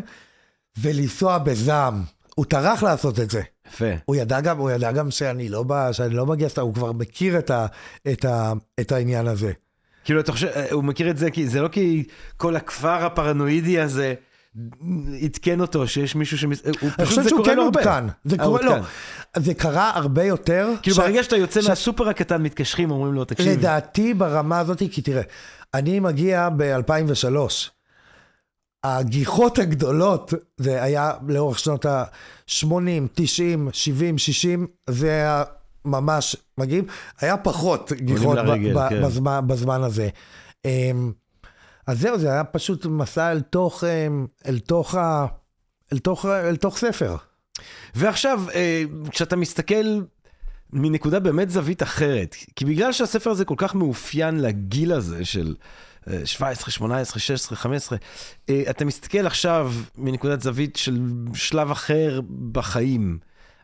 [0.78, 2.02] ולנסוע בזעם.
[2.34, 3.42] הוא טרח לעשות את זה.
[3.68, 3.84] יפה.
[4.04, 6.92] הוא ידע גם, הוא ידע גם שאני לא, בא, שאני לא מגיע סתם, הוא כבר
[6.92, 7.66] מכיר את, ה,
[8.12, 9.52] את, ה, את העניין הזה.
[10.04, 12.04] כאילו, אתה חושב, הוא מכיר את זה, כי זה לא כי
[12.36, 14.14] כל הכפר הפרנואידי הזה
[15.22, 16.62] עדכן אותו שיש מישהו שמס...
[16.64, 17.80] הוא אני פשוט חושב זה שהוא קורה כן לו הרבה.
[17.80, 18.06] עודכן.
[18.24, 18.88] זה אה, קורה, לא, עודכן.
[19.38, 20.68] זה קרה הרבה יותר.
[20.82, 23.58] כאילו ש- ברגע שאתה יוצא ש- מהסופר הקטן, מתקשרים, אומרים לו, תקשיב.
[23.58, 25.22] לדעתי ברמה הזאת, כי תראה,
[25.74, 27.36] אני מגיע ב-2003.
[28.84, 32.66] הגיחות הגדולות, זה היה לאורך שנות ה-80,
[33.14, 35.44] 90, 70, 60, זה היה
[35.84, 36.84] ממש מגיעים.
[37.20, 39.02] היה פחות גיחות לרגל, כן.
[39.02, 40.08] בזמן, בזמן הזה.
[40.64, 41.12] אמ,
[41.86, 45.26] אז זהו, זה היה פשוט מסע אל תוך, אמ, אל תוך, ה,
[45.92, 47.16] אל תוך, אל תוך ספר.
[47.94, 50.00] ועכשיו, אה, כשאתה מסתכל
[50.72, 55.54] מנקודה באמת זווית אחרת, כי בגלל שהספר הזה כל כך מאופיין לגיל הזה של
[56.10, 57.98] אה, 17, 18, 16, 15,
[58.48, 61.00] אה, אתה מסתכל עכשיו מנקודת זווית של
[61.34, 62.20] שלב אחר
[62.52, 63.18] בחיים.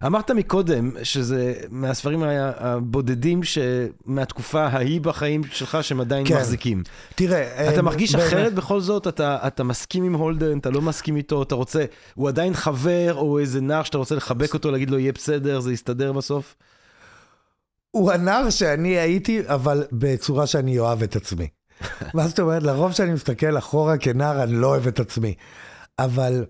[0.06, 2.22] אמרת מקודם שזה מהספרים
[2.56, 6.36] הבודדים שמהתקופה ההיא בחיים שלך שהם עדיין כן.
[6.36, 6.82] מחזיקים.
[7.14, 8.28] תראה, אתה אמ, מרגיש באמת.
[8.28, 9.06] אחרת בכל זאת?
[9.06, 11.84] אתה, אתה מסכים עם הולדן, אתה לא מסכים איתו, אתה רוצה,
[12.14, 15.72] הוא עדיין חבר או איזה נער שאתה רוצה לחבק אותו, להגיד לו יהיה בסדר, זה
[15.72, 16.56] יסתדר בסוף?
[17.90, 21.48] הוא הנער שאני הייתי, אבל בצורה שאני אוהב את עצמי.
[22.14, 22.62] מה זאת אומרת?
[22.62, 25.34] לרוב כשאני מסתכל אחורה כנער, אני לא אוהב את עצמי.
[25.98, 26.44] אבל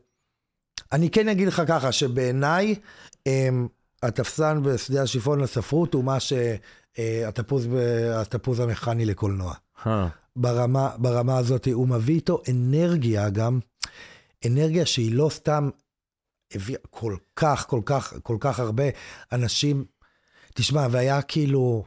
[0.93, 2.75] אני כן אגיד לך ככה, שבעיניי,
[4.03, 7.69] התפסן בשדה השיפון לספרות הוא מה שהתפוז
[8.15, 9.55] התפוז המכני לקולנוע.
[10.37, 13.59] ברמה, ברמה הזאת, הוא מביא איתו אנרגיה גם,
[14.47, 15.71] אנרגיה שהיא לא סתם
[16.55, 18.85] הביאה כל כך, כל כך, כל כך הרבה
[19.33, 19.85] אנשים.
[20.55, 21.85] תשמע, והיה כאילו,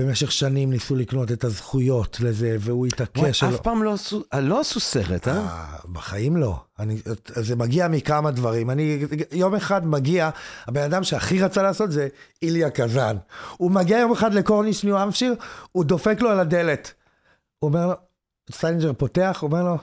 [0.00, 3.44] במשך שנים ניסו לקנות את הזכויות לזה, והוא התעקש.
[3.44, 5.36] אף פעם לא עשו, אה, לא עשו סרט, אה?
[5.36, 6.60] אה, בחיים לא.
[6.78, 8.70] אני, זה מגיע מכמה דברים.
[8.70, 10.30] אני יום אחד מגיע,
[10.66, 12.08] הבן אדם שהכי רצה לעשות זה
[12.42, 13.16] איליה קזאן.
[13.56, 15.34] הוא מגיע יום אחד לקורניש ניו אמפשיר,
[15.72, 16.92] הוא דופק לו על הדלת.
[17.58, 17.94] הוא אומר לו,
[18.52, 19.76] סלינג'ר פותח, הוא אומר לו,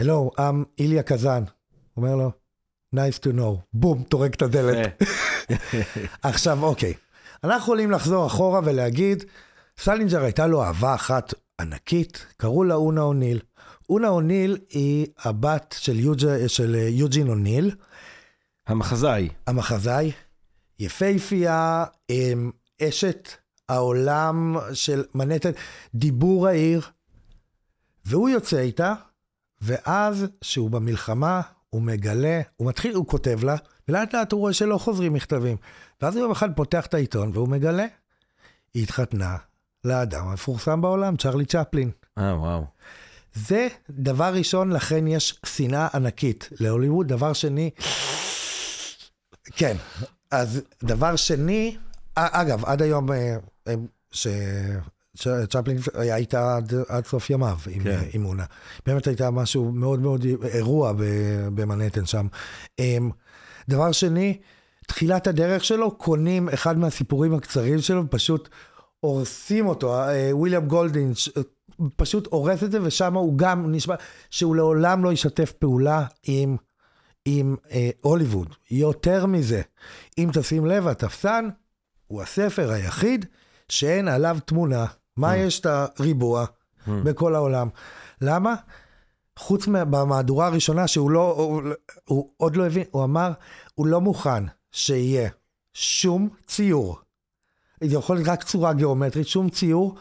[0.00, 1.42] hello, I'm איליה קזאן.
[1.94, 2.30] הוא אומר לו,
[2.94, 3.60] nice to know.
[3.72, 5.02] בום, טורק את הדלת.
[6.22, 6.94] עכשיו, אוקיי.
[7.44, 9.24] אנחנו יכולים לחזור אחורה ולהגיד,
[9.78, 13.40] סלינג'ר הייתה לו אהבה אחת ענקית, קראו לה אונה אוניל.
[13.90, 17.70] אונה אוניל היא הבת של, יוג'ה, של יוג'ין אוניל,
[18.66, 19.28] המחזאי.
[19.46, 20.12] המחזאי,
[20.78, 22.50] יפייפייה, אמ,
[22.82, 23.28] אשת
[23.68, 25.50] העולם של מנהטן,
[25.94, 26.80] דיבור העיר,
[28.04, 28.94] והוא יוצא איתה,
[29.60, 33.56] ואז, שהוא במלחמה, הוא מגלה, הוא מתחיל, הוא כותב לה,
[33.88, 35.56] ולאט לאט הוא רואה שלא חוזרים מכתבים.
[36.02, 37.86] ואז יום אחד פותח את העיתון, והוא מגלה,
[38.74, 39.36] היא התחתנה
[39.84, 41.90] לאדם המפורסם בעולם, צ'רלי צ'פלין.
[42.18, 42.64] אה, וואו.
[43.34, 47.08] זה דבר ראשון, לכן יש שנאה ענקית להוליווד.
[47.08, 47.70] דבר שני,
[49.56, 49.76] כן,
[50.30, 51.76] אז דבר שני,
[52.16, 53.36] א- אגב, עד היום, אה,
[53.68, 53.74] אה,
[54.12, 54.26] ש...
[55.48, 58.00] צ'פלין היה איתה עד, עד סוף ימיו עם, כן.
[58.00, 58.08] כן.
[58.12, 58.44] עם אונה.
[58.86, 60.92] באמת הייתה משהו מאוד מאוד אירוע
[61.54, 62.26] במנהטן שם.
[62.78, 63.10] אמ,
[63.68, 64.38] דבר שני,
[64.90, 68.48] תחילת הדרך שלו, קונים אחד מהסיפורים הקצרים שלו, פשוט
[69.00, 69.94] הורסים אותו.
[69.94, 71.12] אה, וויליאם גולדין
[71.96, 73.94] פשוט הורס את זה, ושם הוא גם נשמע
[74.30, 76.56] שהוא לעולם לא ישתף פעולה עם,
[77.24, 78.54] עם אה, הוליווד.
[78.70, 79.62] יותר מזה,
[80.18, 81.48] אם תשים לב, התפסן
[82.06, 83.26] הוא הספר היחיד
[83.68, 84.86] שאין עליו תמונה.
[85.16, 86.44] מה יש את הריבוע
[86.86, 87.68] בכל העולם?
[88.20, 88.54] למה?
[89.38, 91.62] חוץ מהמהדורה הראשונה שהוא לא, הוא,
[92.04, 93.32] הוא עוד לא הבין, הוא אמר,
[93.74, 95.30] הוא לא מוכן שיהיה
[95.74, 96.98] שום ציור.
[97.84, 99.94] זה יכול להיות רק צורה גיאומטרית, שום ציור,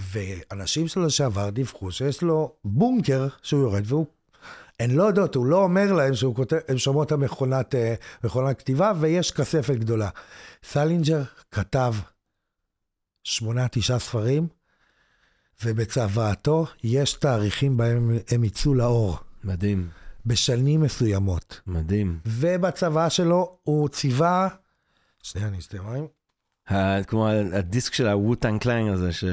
[0.00, 4.06] ואנשים שלו לשעבר דיווחו שיש לו בונקר שהוא יורד והוא...
[4.80, 8.58] הן לא יודעות, הוא לא אומר להם שהוא כותב, הן שומעות את המכונת אה, מכונת
[8.58, 10.08] כתיבה ויש כספת גדולה.
[10.64, 11.94] סלינג'ר כתב
[13.24, 14.48] שמונה, תשעה ספרים,
[15.64, 19.88] ובצוואתו יש תאריכים בהם הם יצאו לאור, מדהים,
[20.26, 21.60] בשנים מסוימות.
[21.66, 22.18] מדהים.
[22.26, 24.48] ובצוואה שלו הוא ציווה...
[25.22, 26.06] שנייה, אני אשתה מים.
[27.06, 29.24] כמו הדיסק של ה Wu-Tang Clan הזה, ש...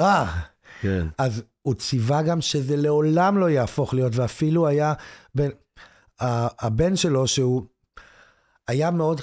[0.00, 0.40] אה,
[0.80, 1.06] כן.
[1.18, 4.94] אז הוא ציווה גם שזה לעולם לא יהפוך להיות, ואפילו היה
[5.34, 5.48] בן,
[6.20, 7.62] הבן שלו, שהוא
[8.68, 9.20] היה מאוד,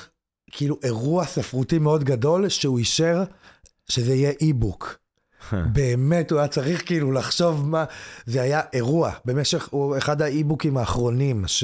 [0.51, 3.23] כאילו אירוע ספרותי מאוד גדול, שהוא אישר
[3.89, 4.99] שזה יהיה אי-בוק.
[5.73, 7.85] באמת, הוא היה צריך כאילו לחשוב מה...
[8.25, 11.63] זה היה אירוע, במשך, הוא אחד האי-בוקים האחרונים ש,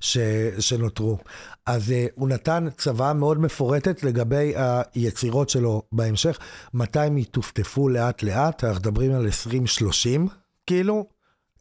[0.00, 0.18] ש,
[0.58, 1.18] שנותרו.
[1.66, 6.38] אז uh, הוא נתן צוואה מאוד מפורטת לגבי היצירות שלו בהמשך,
[6.74, 10.28] מתי הם יטופטפו לאט-לאט, אנחנו מדברים על 2030,
[10.66, 11.06] כאילו.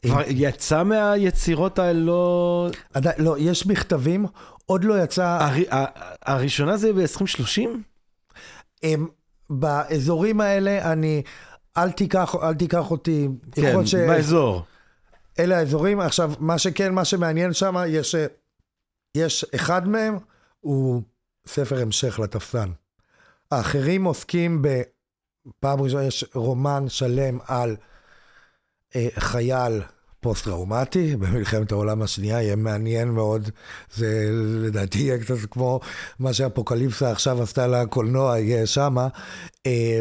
[0.02, 2.70] כבר יצא מהיצירות הלא...
[2.94, 4.26] עדיין, לא, יש מכתבים,
[4.66, 5.38] עוד לא יצא,
[5.70, 5.86] הר-
[6.26, 7.70] הראשונה זה ב-2030?
[8.84, 9.08] הם,
[9.50, 11.24] באזורים האלה, אני,
[11.78, 14.64] אל תיקח, אל תיקח אותי, כן, ש- באזור.
[15.40, 16.00] אלה האזורים.
[16.00, 18.16] עכשיו, מה שכן, מה שמעניין שם, יש,
[19.16, 20.18] יש אחד מהם,
[20.60, 21.02] הוא
[21.48, 22.70] ספר המשך לתפסן.
[23.52, 24.82] האחרים עוסקים ב...
[25.60, 27.76] פעם ראשונה יש רומן שלם על
[28.96, 29.82] אה, חייל
[30.20, 33.50] פוסט-טראומטי במלחמת העולם השנייה, יהיה מעניין מאוד.
[33.94, 34.30] זה
[34.64, 35.80] לדעתי יהיה קצת כמו
[36.20, 39.08] מה שאפוקליפסה עכשיו עשתה לקולנוע, יהיה שמה.
[39.66, 40.00] אה,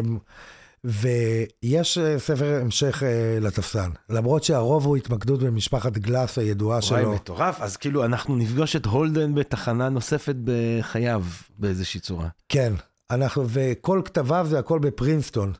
[0.83, 7.13] ויש אה, ספר המשך אה, לתפסן, למרות שהרוב הוא התמקדות במשפחת גלאס הידועה וואי, שלו.
[7.13, 7.61] מטורף.
[7.61, 11.23] אז כאילו, אנחנו נפגוש את הולדן בתחנה נוספת בחייו,
[11.59, 12.27] באיזושהי צורה.
[12.49, 12.73] כן,
[13.11, 15.53] אנחנו, וכל כתביו זה הכל בפרינסטון.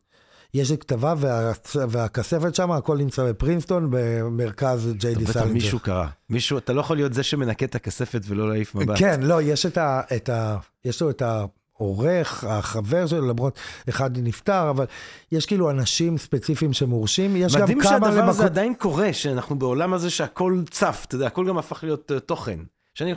[0.53, 1.51] יש את כתביו וה,
[1.89, 5.53] והכספת שם, הכל נמצא בפרינסטון, במרכז ג'יי די סלינג'ר.
[5.53, 6.07] מישהו קרא.
[6.29, 8.99] מישהו, אתה לא יכול להיות זה שמנקה את הכספת ולא להעיף מבט.
[8.99, 10.01] כן, לא, יש את ה...
[10.15, 14.85] את ה יש לו את העורך, החבר שלו, למרות אחד נפטר, אבל
[15.31, 17.35] יש כאילו אנשים ספציפיים שמורשים.
[17.35, 18.45] יש גם מדהים כמה שהדבר הזה למקום...
[18.45, 22.59] עדיין קורה, שאנחנו בעולם הזה שהכל צף, אתה יודע, הכל גם הפך להיות אה, תוכן.
[22.93, 23.13] שאני,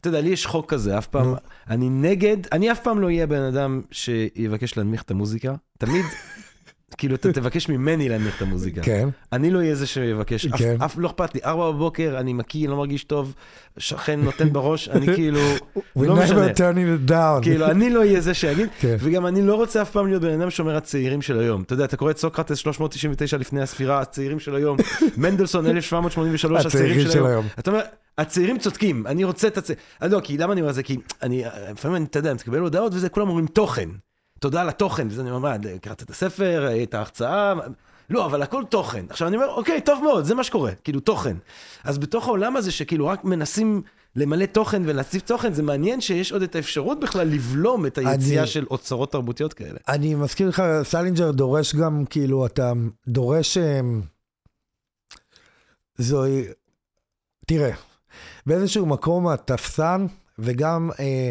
[0.00, 1.34] אתה יודע, לי יש חוק כזה, אף פעם.
[1.70, 6.04] אני נגד, אני אף פעם לא אהיה בן אדם שיבקש להנמיך את המוזיקה, תמיד,
[6.98, 8.82] כאילו, אתה תבקש ממני להנמיך את המוזיקה.
[8.82, 10.76] כן, אני לא אהיה זה שיבקש, אף, כן.
[10.84, 13.34] אף לא אכפת לי, ארבע בבוקר, אני מקיא, לא מרגיש טוב,
[13.78, 15.40] שכן נותן בראש, אני כאילו,
[15.76, 16.46] we לא משנה.
[16.46, 17.42] never turning it down.
[17.42, 18.96] כאילו, אני לא אהיה זה שיגיד, כן.
[19.00, 21.62] וגם אני לא רוצה אף פעם להיות בן אדם שאומר הצעירים של היום.
[21.62, 24.76] אתה יודע, אתה קורא את סוקרטס 399 לפני הספירה, הצעירים של היום,
[25.16, 27.46] מנדלסון 1783, הצעירים של היום.
[27.58, 27.82] אתה אומר,
[28.18, 29.84] הצעירים צודקים, אני רוצה את הצעירים.
[30.02, 30.82] לא, כי למה אני אומר את זה?
[30.82, 33.88] כי אני, לפעמים אני, אתה יודע, אני מקבל הודעות וזה, כולם אומרים תוכן.
[34.44, 37.54] תודה על התוכן, וזה אני אומר, מה, קראת את הספר, את ההרצאה,
[38.10, 39.04] לא, אבל הכל תוכן.
[39.10, 41.36] עכשיו אני אומר, אוקיי, טוב מאוד, זה מה שקורה, כאילו תוכן.
[41.84, 43.82] אז בתוך העולם הזה שכאילו רק מנסים
[44.16, 48.50] למלא תוכן ולהציב תוכן, זה מעניין שיש עוד את האפשרות בכלל לבלום את היציאה אני-
[48.50, 49.78] של אוצרות תרבותיות כאלה.
[49.88, 52.72] אני מזכיר לך, סלינג'ר דורש גם, כאילו, אתה
[53.08, 53.58] דורש...
[53.58, 54.02] אמ,
[55.98, 56.44] זוהי...
[57.46, 57.70] תראה,
[58.46, 60.06] באיזשהו מקום התפסן,
[60.38, 61.30] וגם אה,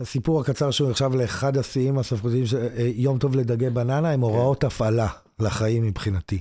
[0.00, 5.08] הסיפור הקצר שהוא נחשב לאחד השיאים הספרותיים אה, יום טוב לדגי בננה, הם הוראות הפעלה
[5.40, 6.40] לחיים מבחינתי.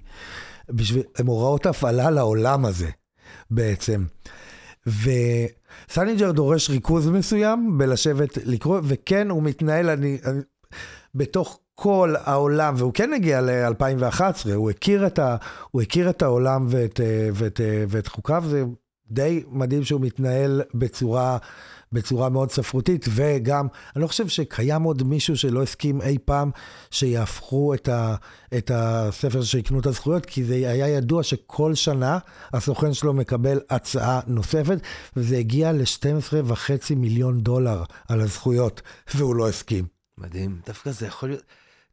[0.70, 2.90] בשביל, הם הוראות הפעלה לעולם הזה,
[3.52, 4.06] בעצם.
[4.88, 10.42] וסלינג'ר דורש ריכוז מסוים בלשבת לקרוא, וכן, הוא מתנהל, אני, אני,
[11.16, 14.22] בתוך כל העולם, והוא כן הגיע ל-2011,
[14.56, 15.36] הוא הכיר את, ה,
[15.72, 18.64] הוא הכיר את העולם ואת, אה, ואת, אה, ואת חוקיו, זה
[19.12, 21.38] די מדהים שהוא מתנהל בצורה,
[21.94, 26.52] בצורה מאוד ספרותית, וגם, אני לא חושב שקיים עוד מישהו שלא הסכים אי פעם
[26.92, 28.16] שיהפכו את, ה,
[28.58, 32.18] את הספר שיקנו את הזכויות, כי זה היה ידוע שכל שנה
[32.54, 34.78] הסוכן שלו מקבל הצעה נוספת,
[35.16, 38.82] וזה הגיע ל-12.5 מיליון דולר על הזכויות,
[39.16, 39.86] והוא לא הסכים.
[40.18, 41.44] מדהים, דווקא זה יכול להיות...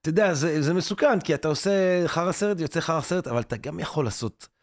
[0.00, 3.56] אתה יודע, זה, זה מסוכן, כי אתה עושה חרא סרט, יוצא חרא סרט, אבל אתה
[3.56, 4.59] גם יכול לעשות...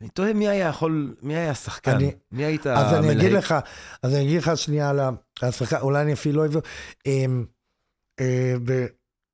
[0.00, 1.90] אני תוהה מי היה יכול, מי היה השחקן?
[1.94, 3.44] אני- מי היית אז אני אגיד המלהק?
[3.44, 3.54] לך,
[4.02, 5.00] אז אני אגיד לך שנייה על
[5.42, 6.64] השחקן, אולי אני אפילו לא אבדוק.
[7.06, 7.44] אמ,
[8.20, 8.86] אה, ב-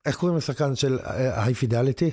[0.05, 0.99] איך קוראים לשחקן של
[1.35, 2.11] היי פידליטי?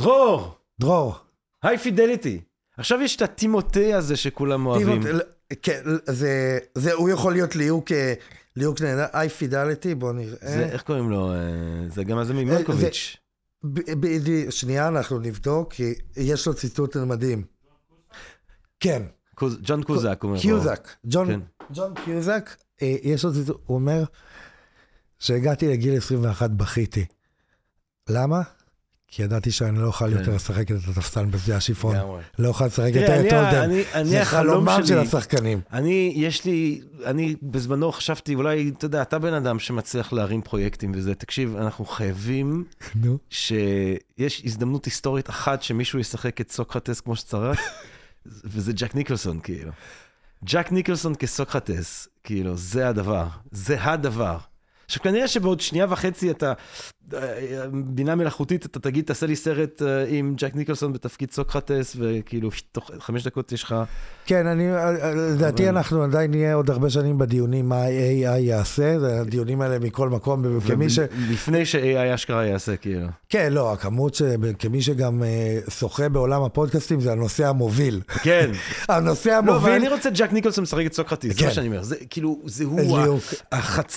[0.00, 0.54] דרור!
[0.80, 1.14] דרור.
[1.62, 2.40] היי פידליטי.
[2.78, 5.02] עכשיו יש את הטימותי הזה שכולם אוהבים.
[5.02, 5.22] טימות-
[5.62, 8.14] כן, זה, זה, הוא יכול להיות ליהוק, אה,
[8.56, 10.36] ליהוק נהדר, היי פידליטי, בוא נראה.
[10.40, 11.32] זה, איך קוראים לו?
[11.32, 11.38] אה,
[11.88, 13.16] זה גם הזה ממלקוביץ'.
[13.72, 17.44] ב- ב- שנייה, אנחנו נבדוק, כי יש לו ציטוט מדהים.
[18.80, 19.02] כן,
[19.62, 20.40] ג'ון קוזק אומר.
[20.40, 21.40] קיוזק, ג'ון, כן.
[21.74, 22.50] ג'ון קיוזק,
[22.82, 24.04] אה, יש לו ציטוט, הוא אומר,
[25.18, 27.04] שהגעתי לגיל 21 בכיתי.
[28.08, 28.42] למה?
[29.16, 30.34] כי ידעתי שאני לא אוכל יותר כן.
[30.34, 31.96] לשחק את התפסן בשדה השיפון.
[32.38, 33.70] לא אוכל לשחק יותר את אולדן.
[34.04, 35.60] זה חלומם של השחקנים.
[35.72, 40.92] אני, יש לי, אני בזמנו חשבתי, אולי, אתה יודע, אתה בן אדם שמצליח להרים פרויקטים
[40.94, 42.64] וזה, תקשיב, אנחנו חייבים.
[43.30, 47.60] שיש הזדמנות היסטורית אחת שמישהו ישחק את סוקרטס כמו שצריך,
[48.52, 49.70] וזה ג'ק ניקולסון, כאילו.
[50.44, 54.38] ג'ק ניקולסון כסוקרטס, כאילו, זה הדבר, זה הדבר.
[54.86, 56.52] עכשיו, כנראה שבעוד שנייה וחצי אתה,
[57.72, 62.90] בינה מלאכותית, אתה תגיד, תעשה לי סרט אה, עם ג'ק ניקולסון בתפקיד סוקרטס, וכאילו, תוך
[62.98, 63.74] חמש דקות יש לך...
[64.26, 64.68] כן, אני,
[65.34, 70.08] לדעתי אבל- אנחנו עדיין נהיה עוד הרבה שנים בדיונים מה AI יעשה, הדיונים האלה מכל
[70.08, 70.98] מקום, כמי ש...
[71.30, 73.06] לפני ש-AI אשכרה יעשה, כאילו.
[73.28, 74.22] כן, לא, הכמות ש...
[74.58, 78.00] כמי שגם אה, שוחה בעולם הפודקאסטים זה הנושא המוביל.
[78.22, 78.50] כן.
[78.88, 79.72] הנושא לא, אבל המוביל...
[79.72, 81.46] אני רוצה ג'ק ניקולסון משחק את סוקרטיס, זה כן.
[81.46, 81.82] מה שאני אומר.
[81.82, 83.18] זה כאילו, זה הוא,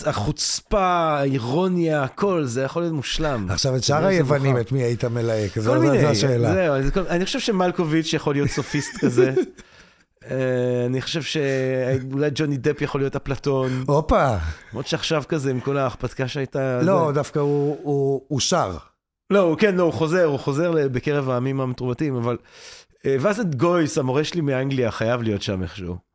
[0.06, 0.80] החוצפה,
[1.20, 3.48] האירוניה, הכל, זה יכול להיות מושלם.
[3.50, 4.58] עכשיו, את שאר לא היוונים.
[4.58, 5.60] את מי היית מלהק?
[5.60, 6.54] זו כל מיני, זו השאלה.
[6.54, 6.76] זהו,
[7.10, 9.34] אני חושב שמלקוביץ' יכול להיות סופיסט כזה.
[10.32, 14.36] אה, אני חושב שאולי ג'וני דפ יכול להיות אפלטון, הופה,
[14.72, 16.82] למרות שעכשיו כזה, עם כל ההרפתקה שהייתה...
[16.82, 18.78] לא, דווקא הוא- שר.
[19.30, 22.38] לא, כן, לא, הוא חוזר, הוא חוזר בקרב העמים המתורבתים, אבל...
[23.06, 26.09] אה, ואז את גויס, המורה שלי מאנגליה, חייב להיות שם איכשהו.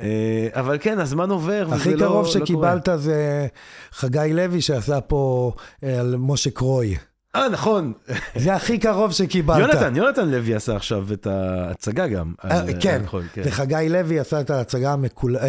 [0.00, 3.46] אה, אבל כן, הזמן עובר, וזה הכי לא קרוב לא שקיבלת זה
[3.92, 5.52] חגי לוי שעשה פה
[5.84, 6.94] אה, על משה קרוי.
[6.94, 7.44] קורה.
[7.44, 7.92] אה, נכון.
[8.36, 9.58] זה הכי קרוב שקיבלת.
[9.58, 12.32] יונתן, יונתן לוי עשה עכשיו את ההצגה גם.
[12.44, 13.42] אה, כן, נכון, כן.
[13.44, 14.94] וחגי לוי עשה את ההצגה.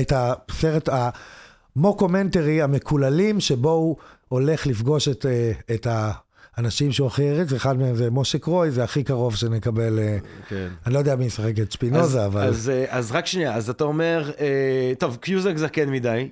[0.01, 0.89] את הסרט
[1.75, 3.95] המוקומנטרי המקוללים, שבו הוא
[4.27, 5.25] הולך לפגוש את,
[5.87, 6.11] אה,
[6.53, 10.17] את האנשים שהוא הכי העריץ, אחד מהם זה משה קרוי, זה הכי קרוב שנקבל, אה,
[10.47, 10.67] כן.
[10.85, 12.41] אני לא יודע מי ישחק את אז, שפינוזה, אבל...
[12.47, 16.29] אז, אה, אז רק שנייה, אז אתה אומר, אה, טוב, קיוזק זקן מדי.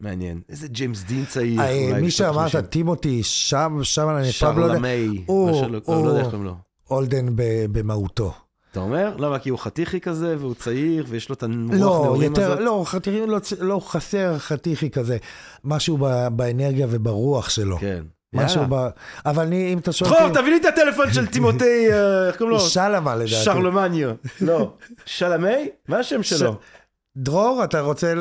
[0.00, 0.40] מעניין.
[0.48, 1.60] איזה ג'יימס דין צעיר.
[1.60, 2.60] אה, אולי מי שאמרת, 50.
[2.60, 6.28] טימותי, שם, שם אני פעם לא יודע, שרלמי, הוא- מה שלא הוא- לא יודע איך
[6.28, 6.54] קוראים לו.
[6.90, 7.26] אולדן
[7.72, 8.32] במהותו.
[8.72, 9.16] אתה אומר?
[9.16, 9.38] למה?
[9.38, 12.64] כי הוא חתיכי כזה, והוא צעיר, ויש לו את הרוח לא, יותר, הזאת?
[12.64, 15.16] לא, חתיכי, לא, לא חסר חתיכי כזה,
[15.64, 17.78] משהו ב, באנרגיה וברוח שלו.
[17.78, 18.04] כן.
[18.34, 18.62] משהו.
[18.68, 18.88] ב...
[19.26, 22.56] אבל אני, אם אתה שואל דרור, תביא לי את הטלפון של טימותי, אה, איך קוראים
[22.56, 22.60] לו?
[22.60, 23.30] שלמה לדעתי.
[23.30, 24.10] שרלמניו.
[24.40, 24.72] לא.
[25.06, 25.68] שלמי?
[25.88, 26.58] מה השם שלו?
[27.16, 28.14] דרור, אתה רוצה...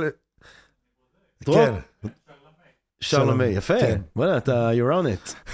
[1.44, 1.66] דרור?
[1.66, 1.74] כן.
[3.00, 3.80] שרלמי, יפה.
[3.80, 4.02] כן.
[4.16, 5.52] וואלה, אתה, you're on it.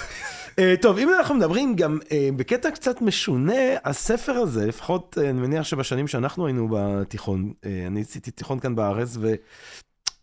[0.60, 3.53] אה, טוב, אם אנחנו מדברים גם אה, בקטע קצת משונה,
[3.86, 7.53] הספר הזה, לפחות אני מניח שבשנים שאנחנו היינו בתיכון,
[7.88, 9.18] אני עשיתי תיכון כאן בארץ,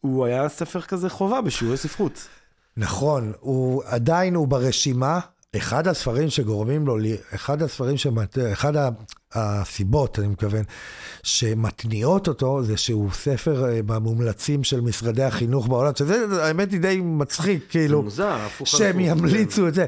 [0.02, 2.28] והוא היה ספר כזה חובה בשיעורי ספרות.
[2.76, 5.20] נכון, הוא עדיין הוא ברשימה.
[5.56, 6.96] אחד הספרים שגורמים לו,
[7.34, 8.72] אחד הספרים, שמת, אחד
[9.32, 10.62] הסיבות, אני מתכוון,
[11.22, 17.00] שמתניעות אותו, זה שהוא ספר אה, במומלצים של משרדי החינוך בעולם, שזה, האמת היא די
[17.04, 19.00] מצחיק, כאילו, מוזר, הפוך שהם.
[19.00, 19.84] ימליצו את זה.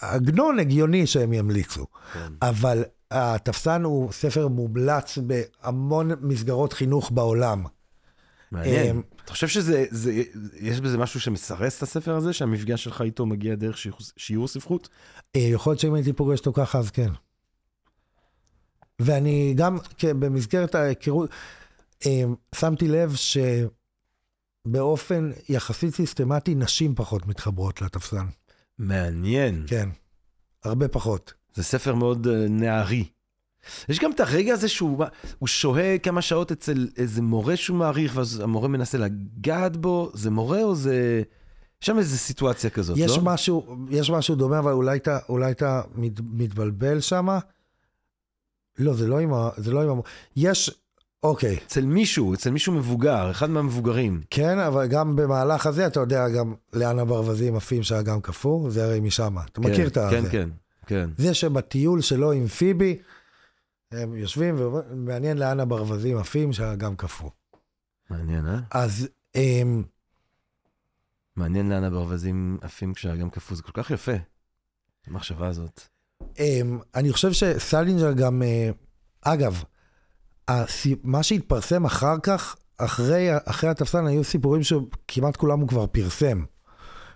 [0.00, 2.32] עגנון הגיוני שהם ימליצו, כן.
[2.42, 7.64] אבל התפסן הוא ספר מומלץ בהמון מסגרות חינוך בעולם.
[8.52, 9.02] מעניין.
[9.24, 10.22] אתה חושב שזה, זה,
[10.60, 14.88] יש בזה משהו שמסרס את הספר הזה, שהמפגש שלך איתו מגיע דרך שיעור- שיעור ספרות?
[15.36, 17.10] אה, יכול להיות שאם הייתי פוגש אותו ככה, אז כן.
[18.98, 21.30] ואני גם, כן, במסגרת ההיכרות,
[22.06, 22.22] אה,
[22.54, 23.14] שמתי לב
[24.66, 28.26] שבאופן יחסית סיסטמטי, נשים פחות מתחברות לתפסן.
[28.78, 29.64] מעניין.
[29.66, 29.88] כן,
[30.64, 31.34] הרבה פחות.
[31.54, 33.04] זה ספר מאוד אה, נערי.
[33.88, 35.04] יש גם את הרגע הזה שהוא
[35.38, 40.30] הוא שוהה כמה שעות אצל איזה מורה שהוא מעריך, ואז המורה מנסה לגעת בו, זה
[40.30, 41.22] מורה או זה...
[41.82, 43.22] יש שם איזה סיטואציה כזאת, יש לא?
[43.22, 47.38] משהו, יש משהו דומה, אבל אולי אתה, אולי אתה מת, מתבלבל שם.
[48.78, 49.48] לא, זה לא עם ה...
[49.56, 50.02] זה לא עם ה...
[50.36, 50.70] יש,
[51.22, 51.58] אוקיי.
[51.66, 54.20] אצל מישהו, אצל מישהו מבוגר, אחד מהמבוגרים.
[54.30, 58.84] כן, אבל גם במהלך הזה, אתה יודע גם לאן הברווזים עפים שהיה גם קפוא, זה
[58.84, 59.36] הרי משם.
[59.52, 59.98] אתה מכיר את.
[60.10, 60.30] כן, זה.
[60.30, 60.48] כן,
[60.86, 61.10] כן.
[61.16, 62.96] זה שבטיול שלו עם פיבי,
[63.96, 67.30] הם יושבים ומעניין לאן הברווזים עפים כשהאגם קפוא.
[68.10, 68.58] מעניין, אה?
[68.70, 69.82] אז אמ,
[71.36, 74.12] מעניין לאן הברווזים עפים כשהאגם קפוא, זה כל כך יפה.
[75.06, 75.80] המחשבה הזאת.
[76.38, 78.70] אמ, אני חושב שסלינג'ר גם, אה,
[79.22, 79.62] אגב,
[80.48, 86.44] הסי- מה שהתפרסם אחר כך, אחרי, אחרי התפסן, היו סיפורים שכמעט כולם הוא כבר פרסם.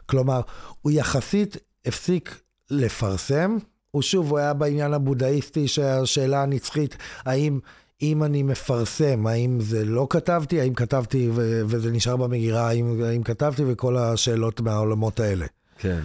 [0.07, 0.41] כלומר,
[0.81, 3.57] הוא יחסית הפסיק לפרסם.
[3.91, 7.59] הוא שוב, הוא היה בעניין הבודהיסטי, שהשאלה הנצחית, האם
[8.03, 13.23] אם אני מפרסם, האם זה לא כתבתי, האם כתבתי ו- וזה נשאר במגירה, האם, האם
[13.23, 15.47] כתבתי, וכל השאלות מהעולמות האלה.
[15.79, 16.01] כן.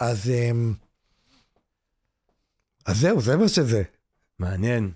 [0.00, 0.74] אז, אמ,
[2.86, 3.82] אז זהו, זה מה שזה.
[4.38, 4.90] מעניין.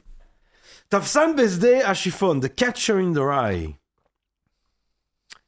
[0.88, 3.72] תפסן בשדה השיפון, The Catcher in the Rye.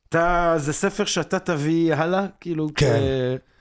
[0.08, 2.26] אתה, זה ספר שאתה תביא הלאה?
[2.40, 3.00] כאילו, כן.
[3.38, 3.53] כ...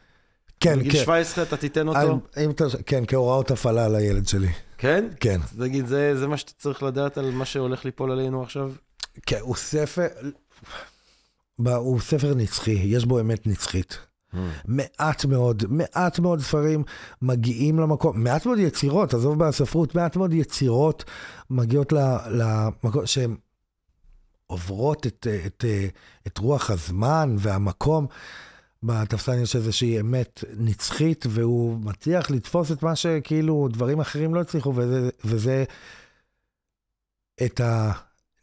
[0.64, 1.04] כן, בגיל כן.
[1.04, 2.20] 17 אתה תיתן אותו?
[2.44, 4.50] אם אתה, כן, כהוראות הפעלה לילד שלי.
[4.78, 5.06] כן?
[5.20, 5.42] כן.
[5.58, 8.72] תגיד, זה, זה מה שאתה צריך לדעת על מה שהולך ליפול עלינו עכשיו?
[9.26, 10.08] כן, הוא ספר,
[11.58, 13.98] הוא ספר נצחי, יש בו אמת נצחית.
[14.66, 16.84] מעט מאוד, מעט מאוד ספרים
[17.22, 21.04] מגיעים למקום, מעט מאוד יצירות, עזוב בספרות, מעט מאוד יצירות
[21.50, 21.94] מגיעות
[22.30, 23.36] למקום שהן
[24.48, 25.66] עוברות את, את,
[26.28, 28.08] את רוח הזמן והמקום.
[28.84, 34.74] בתפסן יש איזושהי אמת נצחית, והוא מצליח לתפוס את מה שכאילו דברים אחרים לא הצליחו,
[34.76, 35.64] וזה, וזה
[37.46, 37.62] את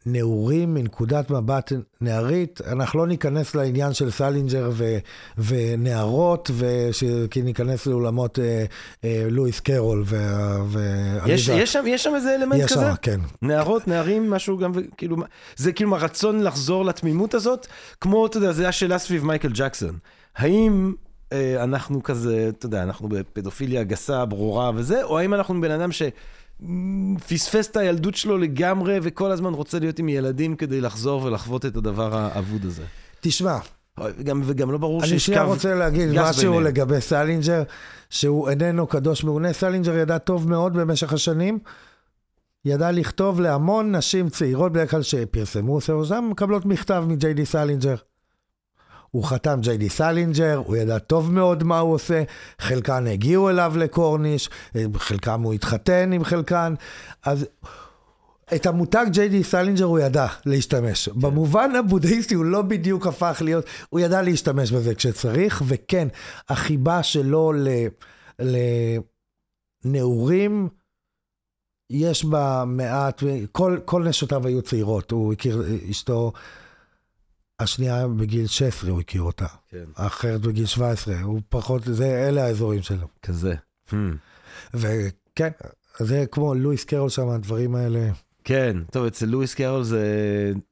[0.05, 1.71] הנעורים מנקודת מבט
[2.01, 2.61] נערית.
[2.67, 4.97] אנחנו לא ניכנס לעניין של סלינג'ר ו,
[5.37, 8.65] ונערות, וש- כי ניכנס לעולמות אה,
[9.03, 11.53] אה, לואיס קרול וה- יש, ואליס.
[11.53, 12.81] יש, שם, יש שם איזה אלמנט יש כזה?
[12.81, 13.19] שם, כן.
[13.41, 15.17] נערות, נערים, משהו גם, כאילו,
[15.55, 17.67] זה כאילו הרצון לחזור לתמימות הזאת,
[18.01, 19.97] כמו, אתה יודע, זה השאלה סביב מייקל ג'קסון.
[20.35, 20.93] האם
[21.31, 25.89] אה, אנחנו כזה, אתה יודע, אנחנו בפדופיליה גסה, ברורה וזה, או האם אנחנו בן אדם
[25.91, 31.75] שפספס את הילדות שלו לגמרי, וכל הזמן רוצה להיות עם ילדים כדי לחזור ולחוות את
[31.75, 32.83] הדבר האבוד הזה?
[33.21, 33.57] תשמע,
[33.99, 36.63] וגם, וגם לא ברור אני שיש קו רוצה להגיד משהו ביניהם.
[36.63, 37.63] לגבי סלינג'ר,
[38.09, 39.53] שהוא איננו קדוש מעונה.
[39.53, 41.59] סלינג'ר ידע טוב מאוד במשך השנים.
[42.65, 47.95] ידע לכתוב להמון נשים צעירות, בדרך כלל שפרסמו ספר שם, מקבלות מכתב מג'יי די סלינג'ר.
[49.11, 52.23] הוא חתם ג'יי די סלינג'ר, הוא ידע טוב מאוד מה הוא עושה,
[52.59, 54.49] חלקן הגיעו אליו לקורניש,
[54.95, 56.73] חלקם הוא התחתן עם חלקן,
[57.23, 57.45] אז
[58.55, 61.09] את המותג ג'יי די סלינג'ר הוא ידע להשתמש.
[61.09, 61.21] כן.
[61.21, 66.07] במובן הבודהיסטי הוא לא בדיוק הפך להיות, הוא ידע להשתמש בזה כשצריך, וכן,
[66.49, 67.53] החיבה שלו.
[69.85, 70.69] לנעורים,
[71.89, 76.31] יש בה מעט, כל, כל נשותיו היו צעירות, הוא הכיר אשתו,
[77.61, 82.81] השנייה בגיל 16 הוא הכיר אותה, כן, האחרת בגיל 17, הוא פחות, זה, אלה האזורים
[82.81, 83.07] שלו.
[83.21, 83.53] כזה.
[83.89, 83.93] Hmm.
[84.73, 85.49] וכן,
[85.99, 88.09] זה כמו לואיס קרול שם, הדברים האלה.
[88.43, 90.03] כן, טוב, אצל לואיס קרול זה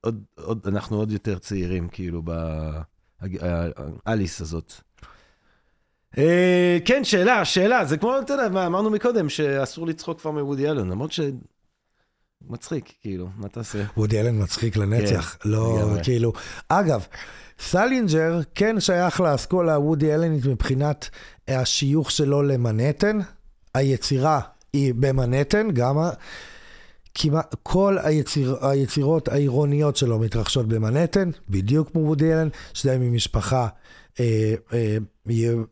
[0.01, 2.21] עוד, עוד, אנחנו עוד יותר צעירים, כאילו,
[4.05, 4.73] באליס הזאת.
[6.17, 10.69] אה, כן, שאלה, שאלה, זה כמו, אתה יודע, מה אמרנו מקודם, שאסור לצחוק כבר מוודי
[10.69, 11.19] אלן, למרות ש...
[12.47, 13.83] מצחיק, כאילו, מה תעשה?
[13.97, 16.03] וודי אלן מצחיק לנצח, כן, לא לגמרי.
[16.03, 16.33] כאילו.
[16.69, 17.05] אגב,
[17.59, 21.09] סלינג'ר כן שייך לאסכולה הוודי אלנית מבחינת
[21.47, 23.19] השיוך שלו למנהטן.
[23.73, 24.39] היצירה
[24.73, 25.97] היא במנהטן, גם.
[27.13, 33.67] כמעט כל היציר, היצירות העירוניות שלו מתרחשות במנהטן, בדיוק כמו וודי אלן, שניהם ממשפחה,
[34.19, 34.97] אה, אה,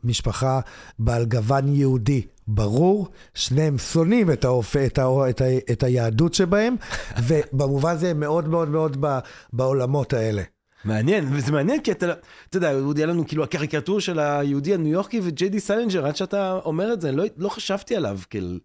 [0.03, 0.59] משפחה
[0.99, 4.75] בעל גוון יהודי ברור, שניהם שונאים את, האופ...
[4.75, 5.29] את, ה...
[5.29, 5.45] את, ה...
[5.71, 6.75] את היהדות שבהם,
[7.27, 9.19] ובמובן הזה הם מאוד מאוד מאוד ב...
[9.53, 10.43] בעולמות האלה.
[10.85, 12.13] מעניין, וזה מעניין כי אתה,
[12.49, 16.15] אתה יודע, וודי אלן הוא כאילו הקריקטורה של היהודי הניו יורקי וג'יי די סלינג'ר, עד
[16.15, 18.59] שאתה אומר את זה, לא, לא חשבתי עליו כאל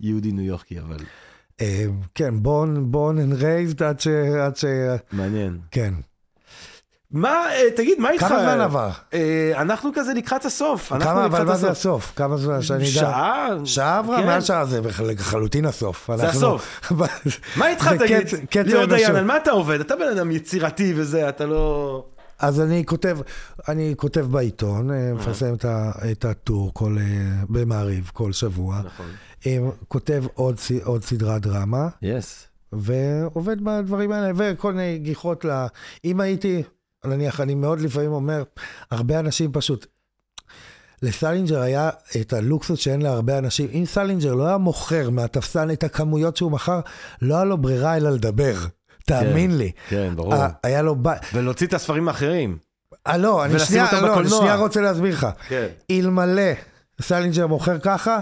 [0.00, 0.98] יהודי ניו יורקי, אבל
[1.60, 3.84] אה, כן, born, born and raised.
[3.84, 4.64] עד ש...
[5.12, 5.58] מעניין.
[5.70, 5.94] כן.
[7.12, 8.26] מה, אה, תגיד, מה איתך?
[8.26, 8.90] כמה זמן עבר?
[9.14, 10.92] אה, אנחנו כזה לקראת הסוף.
[10.92, 12.12] כמה, אבל מה זה הסוף?
[12.16, 13.00] כמה זמן שאני יודע?
[13.00, 13.48] שעה?
[13.64, 14.20] שעה עברה?
[14.20, 14.26] כן.
[14.26, 16.10] מעל שעה זה לחלוטין הסוף.
[16.16, 16.92] זה הסוף.
[17.56, 18.28] מה איתך, תגיד?
[18.66, 18.84] ליאור.
[18.84, 19.80] דיין, על מה אתה עובד?
[19.80, 22.04] אתה בן אדם יצירתי וזה, אתה לא...
[22.38, 23.18] אז אני כותב,
[23.68, 25.54] אני כותב בעיתון, אה, מפרסם
[26.10, 26.72] את הטור
[27.48, 28.80] במעריב כל שבוע.
[28.84, 29.06] נכון.
[29.88, 30.24] כותב
[30.84, 32.46] עוד סדרת דרמה, yes.
[32.72, 35.66] ועובד בדברים האלה, וכל מיני גיחות ל...
[36.04, 36.62] אם הייתי,
[37.06, 38.42] נניח, אני מאוד לפעמים אומר,
[38.90, 39.86] הרבה אנשים פשוט...
[41.02, 41.90] לסלינג'ר היה
[42.20, 43.68] את הלוקסוס שאין להרבה אנשים.
[43.72, 46.80] אם סלינג'ר לא היה מוכר מהתפסן את הכמויות שהוא מכר,
[47.22, 48.54] לא היה לו ברירה אלא לדבר.
[49.06, 49.72] תאמין לי.
[49.88, 50.34] כן, ברור.
[50.62, 50.96] היה לו...
[51.34, 52.58] ולהוציא את הספרים האחרים.
[53.06, 54.28] אה, לא, אני שנייה, לא, אני.
[54.28, 55.26] שנייה רוצה להסביר לך.
[55.48, 55.66] כן.
[55.90, 56.52] אלמלא
[57.00, 58.18] סלינג'ר מוכר ככה,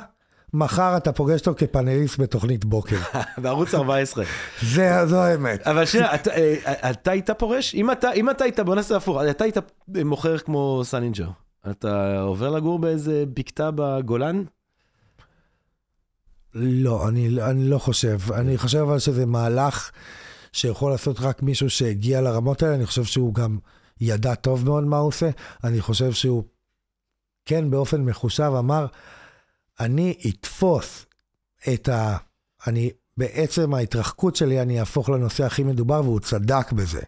[0.55, 2.97] מחר אתה פוגש אותו כפאנליסט בתוכנית בוקר.
[3.43, 4.25] בערוץ 14.
[4.63, 5.67] זה, זו האמת.
[5.67, 7.75] אבל שנייה, אתה, אה, אתה היית פורש?
[7.75, 9.57] אם אתה, אם אתה היית, בוא נעשה הפוך, אתה היית
[10.05, 11.29] מוכר כמו סלינג'ר.
[11.71, 14.45] אתה עובר לגור באיזה בקתה בגולן?
[16.55, 18.19] לא, אני, אני לא חושב.
[18.33, 19.91] אני חושב אבל שזה מהלך
[20.53, 22.75] שיכול לעשות רק מישהו שהגיע לרמות האלה.
[22.75, 23.59] אני חושב שהוא גם
[24.01, 25.31] ידע טוב מאוד מה הוא עושה.
[25.65, 26.45] אני חושב שהוא,
[27.47, 28.87] כן, באופן מחושב אמר,
[29.81, 31.07] אני אתפוס
[31.75, 32.17] את ה...
[32.67, 37.01] אני, בעצם ההתרחקות שלי, אני אהפוך לנושא הכי מדובר, והוא צדק בזה.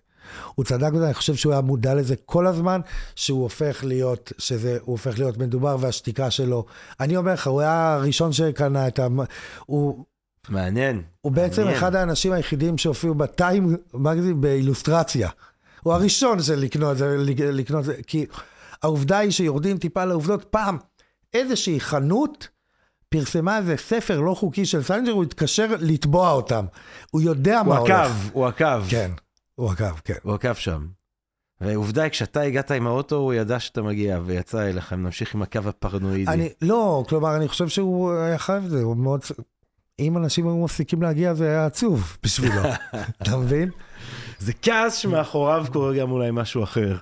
[0.54, 2.80] הוא צדק בזה, אני חושב שהוא היה מודע לזה כל הזמן,
[3.16, 6.64] שהוא הופך להיות, שזה, הוא הופך להיות מדובר, והשתיקה שלו.
[7.00, 9.06] אני אומר לך, הוא היה הראשון שקנה את ה...
[9.66, 10.04] הוא,
[10.48, 11.02] מעניין.
[11.20, 11.78] הוא בעצם מעניין.
[11.78, 15.28] אחד האנשים היחידים שהופיעו בטיים מגזין באילוסטרציה.
[15.82, 18.26] הוא הראשון של לקנות, זה- לקנות, זה, כי
[18.82, 20.76] העובדה היא שיורדים טיפה לעובדות, פעם
[21.34, 22.48] איזושהי חנות
[23.12, 26.64] פרסמה איזה ספר לא חוקי של סלינג'ר, הוא התקשר לתבוע אותם.
[27.10, 28.00] הוא יודע מה הוא הולך.
[28.00, 28.82] עקב, הוא עקב.
[28.88, 29.10] כן,
[29.54, 30.14] הוא עקב, כן.
[30.22, 30.86] הוא עקב שם.
[31.60, 36.32] ועובדה כשאתה הגעת עם האוטו, הוא ידע שאתה מגיע ויצא אליך, נמשיך עם הקו הפרנואידי.
[36.32, 39.20] אני, לא, כלומר, אני חושב שהוא היה חייב את זה, הוא מאוד...
[39.98, 42.62] אם אנשים היו מפסיקים להגיע, זה היה עצוב בשבילו,
[43.22, 43.70] אתה מבין?
[44.38, 46.96] זה כעס שמאחוריו קורה גם אולי משהו אחר.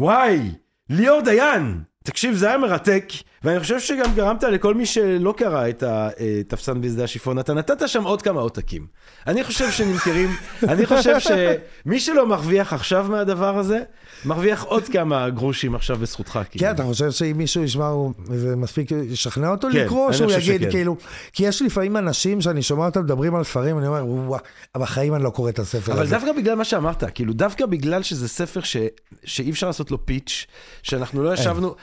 [0.00, 0.50] וואי,
[0.90, 1.82] ליאור דיין!
[2.04, 3.04] תקשיב, זה היה מרתק,
[3.44, 8.02] ואני חושב שגם גרמת לכל מי שלא קרא את התפסן בשדה השיפון, אתה נתת שם
[8.04, 8.86] עוד כמה עותקים.
[9.26, 10.28] אני חושב שנמכרים,
[10.68, 13.78] אני חושב שמי שלא מרוויח עכשיו מהדבר הזה,
[14.24, 16.38] מרוויח עוד כמה גרושים עכשיו בזכותך.
[16.50, 16.64] כאילו.
[16.66, 20.32] כן, אתה חושב שאם מישהו ישמע, הוא- זה מספיק ישכנע אותו כן, לקרוא, אני שהוא
[20.32, 20.70] יגיד שכן.
[20.70, 20.96] כאילו,
[21.32, 24.40] כי יש לפעמים אנשים שאני שומע אותם מדברים על ספרים, אני אומר, וואו,
[24.76, 26.14] בחיים אני לא קורא את הספר אבל הזה.
[26.14, 28.76] דווקא בגלל מה שאמרת, כאילו דווקא בגלל שזה ספר ש,
[29.24, 30.46] שאי אפשר לעשות לו פיץ',
[30.82, 31.74] שאנחנו לא ישבנו,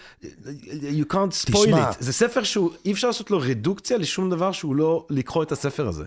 [1.00, 1.92] you can't spoil תשמע.
[2.00, 5.88] זה ספר שהוא, אי אפשר לעשות לו רדוקציה לשום דבר שהוא לא לקרוא את הספר
[5.88, 6.04] הזה.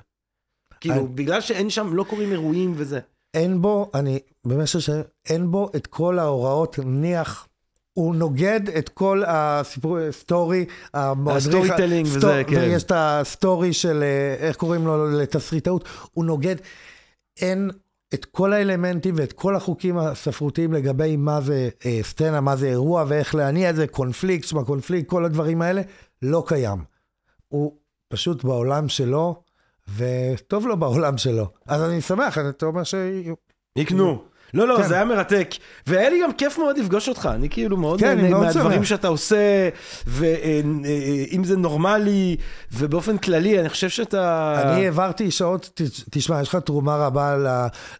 [0.80, 3.01] כאילו, אני- בגלל שאין שם, לא קורים אירועים וזה.
[3.34, 4.91] אין בו, אני, במשך ש...
[5.28, 7.49] אין בו את כל ההוראות, נניח,
[7.93, 12.57] הוא נוגד את כל הסיפור, סטורי, ה storytelling וזה, כן.
[12.57, 16.57] ויש את ה story של, אה, איך קוראים לו, לתסריטאות, הוא נוגד,
[17.41, 17.70] אין
[18.14, 23.04] את כל האלמנטים ואת כל החוקים הספרותיים לגבי מה זה אה, סצנה, מה זה אירוע
[23.09, 25.82] ואיך להניע את זה, קונפליקט, שמע קונפליקט, כל הדברים האלה,
[26.22, 26.78] לא קיים.
[27.48, 27.76] הוא
[28.09, 29.42] פשוט בעולם שלו,
[29.96, 31.46] וטוב לו בעולם שלו.
[31.66, 32.94] אז אני שמח, אתה אומר ש...
[33.76, 34.24] יקנו.
[34.55, 34.88] לא, לא, כן.
[34.88, 35.55] זה היה מרתק.
[35.86, 37.28] והיה לי גם כיף מאוד לפגוש אותך.
[37.34, 38.84] אני כאילו מאוד כן, נהנה מהדברים.
[38.84, 39.68] שאתה עושה,
[40.07, 42.36] ואם זה נורמלי,
[42.72, 44.55] ובאופן כללי, אני חושב שאתה...
[44.62, 45.80] אני העברתי שעות,
[46.11, 47.36] תשמע, יש לך תרומה רבה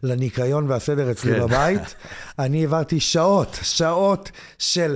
[0.03, 1.39] לניקיון והסדר אצלי כן.
[1.39, 1.95] בבית.
[2.39, 4.95] אני העברתי שעות, שעות של,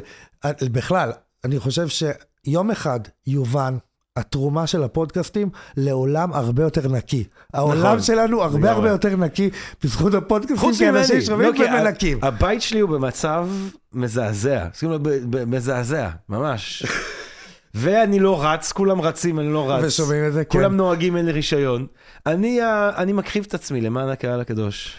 [0.62, 1.12] בכלל,
[1.44, 3.78] אני חושב שיום אחד יובן.
[4.18, 7.24] התרומה של הפודקאסטים לעולם הרבה יותר נקי.
[7.54, 8.72] העולם נכון, שלנו הרבה לגמרי.
[8.72, 9.50] הרבה יותר נקי
[9.84, 12.20] בזכות הפודקאסטים, חוץ כי ממני, אנשים שומעים לא, ומנקים.
[12.22, 13.48] הבית שלי הוא במצב
[13.94, 14.66] מזעזע,
[15.48, 16.84] מזעזע, ממש.
[17.76, 19.84] ואני לא רץ, כולם רצים, אני לא רץ.
[19.84, 20.50] ושומעים את זה, כן.
[20.60, 21.88] כולם נוהגים, אין לי רישיון.
[22.26, 22.60] אני,
[22.98, 24.98] אני מקריב את עצמי למען הקהל הקדוש.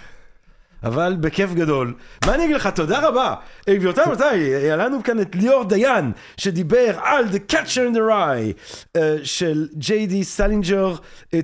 [0.85, 1.95] אבל בכיף גדול.
[2.27, 3.35] מה אני אגיד לך, תודה רבה.
[3.71, 8.53] גבירותיי ורבותיי, היה לנו כאן את ליאור דיין, שדיבר על The Catcher in the Rye
[8.97, 10.95] אה, של ג'יי די סלינג'ר.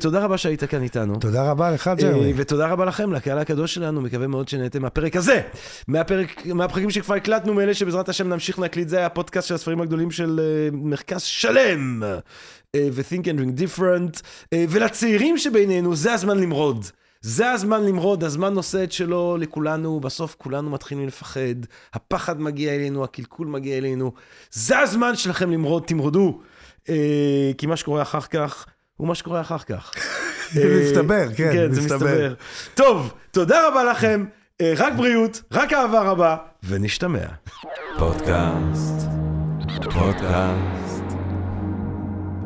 [0.00, 1.16] תודה רבה שהיית כאן איתנו.
[1.16, 2.32] תודה רבה לך, אה, ג'רמי.
[2.36, 5.40] ותודה רבה לכם, לקהל הקדוש שלנו, מקווה מאוד שנהנתם מהפרק הזה.
[5.88, 10.10] מהפרק, מהפרקים שכבר הקלטנו, מאלה שבעזרת השם נמשיך להקליט, זה היה הפודקאסט של הספרים הגדולים
[10.10, 12.02] של אה, מרכז שלם.
[12.76, 14.22] ו-think and drink different.
[14.54, 16.86] ולצעירים שבינינו, זה הזמן למרוד.
[17.22, 21.54] זה הזמן למרוד, הזמן עושה את שלו לכולנו, בסוף כולנו מתחילים לפחד,
[21.94, 24.12] הפחד מגיע אלינו, הקלקול מגיע אלינו.
[24.50, 26.40] זה הזמן שלכם למרוד, תמרדו.
[26.88, 28.66] אה, כי מה שקורה אחר כך,
[28.96, 29.92] הוא מה שקורה אחר כך.
[30.52, 31.96] זה מסתבר, כן, כן, זה מסתבר.
[31.96, 32.34] מסתבר.
[32.74, 34.24] טוב, תודה רבה לכם,
[34.60, 37.26] אה, רק בריאות, רק אהבה רבה, ונשתמע.
[37.98, 39.06] פודקאסט,
[39.84, 41.04] פודקאסט,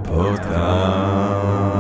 [0.04, 1.73] פודקאסט.